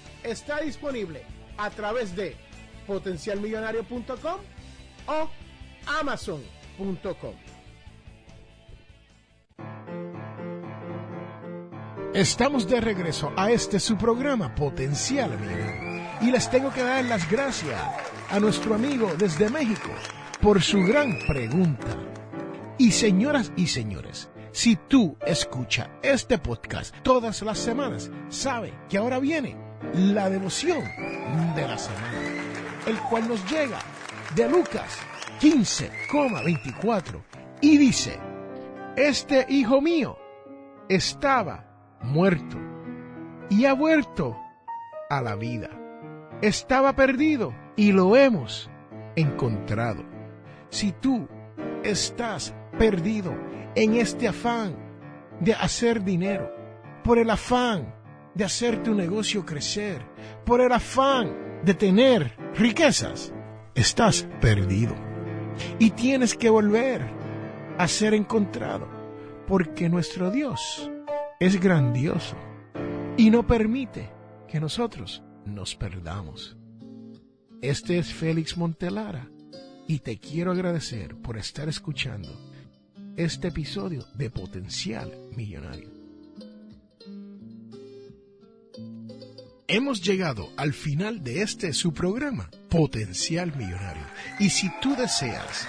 está 0.23 0.59
disponible 0.61 1.23
a 1.57 1.69
través 1.69 2.15
de 2.15 2.35
potencialmillonario.com 2.87 4.39
o 5.07 5.29
amazon.com. 5.99 7.35
Estamos 12.13 12.67
de 12.67 12.81
regreso 12.81 13.31
a 13.37 13.51
este 13.51 13.79
su 13.79 13.95
programa 13.95 14.53
Potencial 14.53 15.29
Millonario 15.39 15.91
y 16.21 16.31
les 16.31 16.49
tengo 16.49 16.71
que 16.71 16.83
dar 16.83 17.05
las 17.05 17.29
gracias 17.29 17.79
a 18.29 18.39
nuestro 18.39 18.75
amigo 18.75 19.09
desde 19.17 19.49
México 19.49 19.89
por 20.41 20.61
su 20.61 20.79
gran 20.83 21.17
pregunta. 21.25 21.87
Y 22.77 22.91
señoras 22.91 23.53
y 23.55 23.67
señores, 23.67 24.29
si 24.51 24.75
tú 24.75 25.15
escuchas 25.25 25.89
este 26.03 26.37
podcast 26.37 26.93
todas 27.01 27.41
las 27.43 27.59
semanas, 27.59 28.11
sabe 28.27 28.73
que 28.89 28.97
ahora 28.97 29.19
viene 29.19 29.70
la 29.93 30.29
devoción 30.29 30.83
de 31.55 31.67
la 31.67 31.77
semana, 31.77 32.19
el 32.87 32.97
cual 33.09 33.27
nos 33.27 33.49
llega 33.49 33.79
de 34.35 34.49
Lucas 34.49 34.99
15,24 35.41 37.21
y 37.61 37.77
dice, 37.77 38.19
este 38.95 39.45
hijo 39.49 39.81
mío 39.81 40.17
estaba 40.89 41.65
muerto 42.01 42.57
y 43.49 43.65
ha 43.65 43.73
vuelto 43.73 44.37
a 45.09 45.21
la 45.21 45.35
vida. 45.35 45.69
Estaba 46.41 46.93
perdido 46.95 47.53
y 47.75 47.91
lo 47.91 48.15
hemos 48.15 48.69
encontrado. 49.15 50.03
Si 50.69 50.91
tú 50.91 51.27
estás 51.83 52.53
perdido 52.77 53.35
en 53.75 53.95
este 53.95 54.27
afán 54.27 54.75
de 55.39 55.53
hacer 55.53 56.03
dinero, 56.03 56.51
por 57.03 57.17
el 57.17 57.29
afán 57.29 57.93
de 58.33 58.43
hacer 58.43 58.81
tu 58.83 58.93
negocio 58.93 59.45
crecer, 59.45 60.01
por 60.45 60.61
el 60.61 60.71
afán 60.71 61.61
de 61.63 61.73
tener 61.73 62.35
riquezas, 62.55 63.33
estás 63.75 64.27
perdido. 64.39 64.95
Y 65.79 65.91
tienes 65.91 66.35
que 66.35 66.49
volver 66.49 67.01
a 67.77 67.87
ser 67.87 68.13
encontrado, 68.13 68.87
porque 69.47 69.89
nuestro 69.89 70.31
Dios 70.31 70.89
es 71.39 71.59
grandioso 71.59 72.37
y 73.17 73.29
no 73.29 73.45
permite 73.45 74.09
que 74.47 74.59
nosotros 74.59 75.23
nos 75.45 75.75
perdamos. 75.75 76.57
Este 77.61 77.97
es 77.97 78.13
Félix 78.13 78.57
Montelara 78.57 79.29
y 79.87 79.99
te 79.99 80.17
quiero 80.17 80.51
agradecer 80.51 81.15
por 81.15 81.37
estar 81.37 81.69
escuchando 81.69 82.29
este 83.15 83.49
episodio 83.49 84.05
de 84.15 84.29
Potencial 84.29 85.11
Millonario. 85.35 86.00
Hemos 89.73 90.01
llegado 90.01 90.51
al 90.57 90.73
final 90.73 91.23
de 91.23 91.43
este 91.43 91.71
su 91.71 91.93
programa, 91.93 92.49
Potencial 92.67 93.55
Millonario. 93.55 94.03
Y 94.37 94.49
si 94.49 94.69
tú 94.81 94.97
deseas 94.97 95.65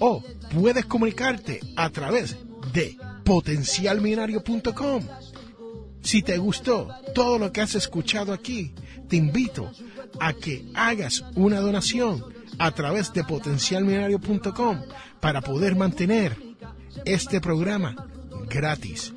O 0.00 0.22
puedes 0.52 0.84
comunicarte 0.84 1.60
a 1.74 1.88
través 1.88 2.36
de 2.74 2.98
potencialmillonario.com. 3.24 5.08
Si 6.02 6.20
te 6.20 6.36
gustó 6.36 6.86
todo 7.14 7.38
lo 7.38 7.50
que 7.50 7.62
has 7.62 7.74
escuchado 7.74 8.34
aquí, 8.34 8.74
te 9.08 9.16
invito 9.16 9.72
a 10.20 10.34
que 10.34 10.66
hagas 10.74 11.24
una 11.34 11.60
donación 11.60 12.38
a 12.60 12.70
través 12.72 13.10
de 13.14 13.24
potencialmillonario.com 13.24 14.82
para 15.18 15.40
poder 15.40 15.74
mantener 15.74 16.36
este 17.06 17.40
programa 17.40 17.96
gratis. 18.50 19.14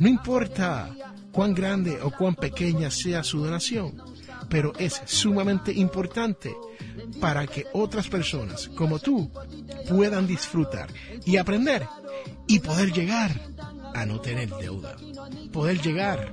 No 0.00 0.08
importa 0.08 0.90
cuán 1.30 1.54
grande 1.54 2.00
o 2.02 2.10
cuán 2.10 2.34
pequeña 2.34 2.90
sea 2.90 3.22
su 3.22 3.44
donación, 3.44 3.94
pero 4.48 4.72
es 4.76 5.00
sumamente 5.06 5.72
importante 5.72 6.52
para 7.20 7.46
que 7.46 7.66
otras 7.72 8.08
personas 8.08 8.68
como 8.68 8.98
tú 8.98 9.30
puedan 9.88 10.26
disfrutar 10.26 10.88
y 11.24 11.36
aprender 11.36 11.86
y 12.48 12.58
poder 12.58 12.92
llegar 12.92 13.40
a 13.94 14.04
no 14.04 14.20
tener 14.20 14.50
deuda, 14.50 14.96
poder 15.52 15.80
llegar 15.80 16.32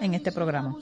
en 0.00 0.14
este 0.14 0.32
programa. 0.32 0.74